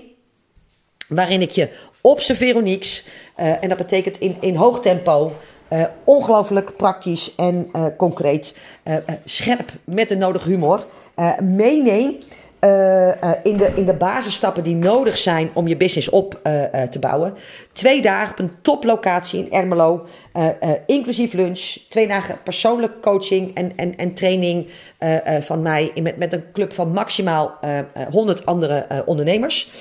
Waarin 1.07 1.41
ik 1.41 1.51
je 1.51 1.69
op 2.01 2.21
z'n 2.21 2.33
Veroniques, 2.33 3.05
uh, 3.39 3.63
en 3.63 3.69
dat 3.69 3.77
betekent 3.77 4.19
in, 4.19 4.37
in 4.39 4.55
hoog 4.55 4.79
tempo, 4.79 5.35
uh, 5.69 5.83
ongelooflijk 6.03 6.75
praktisch 6.75 7.35
en 7.35 7.69
uh, 7.75 7.85
concreet, 7.97 8.55
scherp 9.25 9.71
met 9.83 10.09
de 10.09 10.15
nodige 10.15 10.49
humor, 10.49 10.85
meeneem 11.39 12.15
uh, 12.61 13.07
uh, 13.07 13.31
in, 13.43 13.57
de, 13.57 13.71
in 13.75 13.85
de 13.85 13.93
basisstappen 13.93 14.63
die 14.63 14.75
nodig 14.75 15.17
zijn 15.17 15.49
om 15.53 15.67
je 15.67 15.77
business 15.77 16.09
op 16.09 16.39
uh, 16.43 16.83
te 16.83 16.99
bouwen. 16.99 17.33
Twee 17.73 18.01
dagen 18.01 18.31
op 18.31 18.39
een 18.39 18.51
toplocatie 18.61 19.39
in 19.39 19.51
Ermelo, 19.51 20.05
inclusief 20.85 21.33
lunch. 21.33 21.77
Twee 21.89 22.07
dagen 22.07 22.35
persoonlijke 22.43 22.99
coaching 22.99 23.55
en, 23.55 23.71
en, 23.75 23.97
en 23.97 24.13
training 24.13 24.67
van 25.39 25.61
mij 25.61 25.91
met, 26.01 26.17
met 26.17 26.33
een 26.33 26.43
club 26.53 26.73
van 26.73 26.91
maximaal 26.91 27.59
100 28.11 28.45
andere 28.45 29.03
ondernemers. 29.05 29.71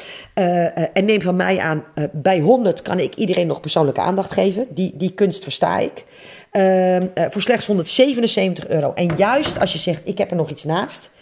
en 0.93 1.05
neem 1.05 1.23
van 1.23 1.37
mij 1.37 1.59
aan, 1.59 1.85
bij 2.13 2.41
100 2.41 2.83
kan 2.83 2.99
ik 2.99 3.15
iedereen 3.15 3.47
nog 3.47 3.61
persoonlijke 3.61 4.01
aandacht 4.01 4.33
geven. 4.33 4.67
Die, 4.71 4.93
die 4.97 5.13
kunst 5.15 5.43
versta 5.43 5.79
ik. 5.79 6.05
Ehm, 6.51 7.07
voor 7.31 7.43
slechts 7.43 7.67
177 7.67 8.69
euro. 8.69 8.93
En 8.95 9.11
juist 9.17 9.61
als 9.61 9.73
je 9.73 9.79
zegt, 9.79 10.01
ik 10.05 10.19
heb 10.19 10.31
er 10.31 10.37
nog 10.37 10.51
iets 10.51 10.65
naast 10.65 11.15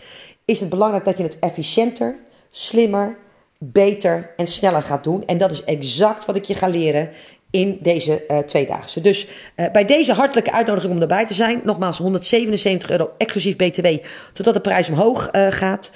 is 0.45 0.61
het 0.61 0.69
belangrijk 0.69 1.05
dat 1.05 1.17
je 1.17 1.23
het 1.23 1.39
efficiënter, 1.39 2.17
slimmer, 2.51 3.17
beter 3.59 4.33
en 4.37 4.47
sneller 4.47 4.83
gaat 4.83 5.05
doen. 5.05 5.27
En 5.27 5.39
dat 5.39 5.51
is 5.51 5.65
exact 5.65 6.25
wat 6.25 6.37
ik 6.37 6.45
je 6.45 6.55
ga 6.55 6.69
leren 6.69 7.11
in 7.51 7.79
deze 7.83 8.25
uh, 8.29 8.39
tweedaagse. 8.39 9.01
Dus 9.01 9.29
uh, 9.57 9.71
bij 9.71 9.85
deze 9.85 10.13
hartelijke 10.13 10.53
uitnodiging 10.53 10.93
om 10.93 11.01
erbij 11.01 11.27
te 11.27 11.35
zijn. 11.35 11.61
Nogmaals 11.65 11.99
177 11.99 12.91
euro 12.91 13.11
exclusief 13.19 13.57
BTW. 13.57 13.87
Totdat 14.33 14.55
de 14.55 14.61
prijs 14.61 14.89
omhoog 14.89 15.29
uh, 15.33 15.47
gaat. 15.51 15.91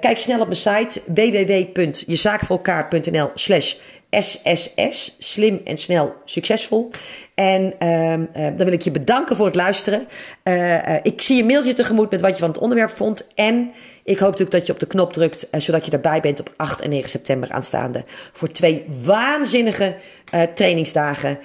kijk 0.00 0.18
snel 0.18 0.40
op 0.40 0.46
mijn 0.46 0.56
site 0.56 1.02
www.jezaakvoorelkaar.nl 1.06 3.30
slash 3.34 3.74
SSS. 4.22 5.16
Slim 5.18 5.60
en 5.64 5.78
snel 5.78 6.14
succesvol. 6.24 6.90
En 7.34 7.74
uh, 7.82 8.14
dan 8.56 8.64
wil 8.64 8.72
ik 8.72 8.82
je 8.82 8.90
bedanken 8.90 9.36
voor 9.36 9.46
het 9.46 9.54
luisteren. 9.54 10.06
Uh, 10.44 11.04
ik 11.04 11.22
zie 11.22 11.36
je 11.36 11.44
mailtje 11.44 11.72
tegemoet 11.72 12.10
met 12.10 12.20
wat 12.20 12.30
je 12.30 12.38
van 12.38 12.48
het 12.48 12.58
onderwerp 12.58 12.90
vond. 12.90 13.32
En 13.34 13.72
ik 14.04 14.18
hoop 14.18 14.30
natuurlijk 14.30 14.56
dat 14.56 14.66
je 14.66 14.72
op 14.72 14.80
de 14.80 14.86
knop 14.86 15.12
drukt, 15.12 15.48
zodat 15.58 15.84
je 15.84 15.90
erbij 15.90 16.20
bent 16.20 16.40
op 16.40 16.52
8 16.56 16.80
en 16.80 16.90
9 16.90 17.10
september 17.10 17.50
aanstaande. 17.50 18.04
Voor 18.32 18.52
twee 18.52 18.84
waanzinnige 19.02 19.94
trainingsdagen 20.54 21.38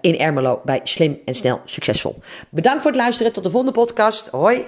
in 0.00 0.18
Ermelo 0.18 0.60
bij 0.64 0.80
Slim 0.84 1.20
en 1.24 1.34
Snel 1.34 1.60
Succesvol. 1.64 2.16
Bedankt 2.48 2.82
voor 2.82 2.90
het 2.90 3.00
luisteren. 3.00 3.32
Tot 3.32 3.44
de 3.44 3.50
volgende 3.50 3.74
podcast. 3.74 4.28
Hoi. 4.28 4.64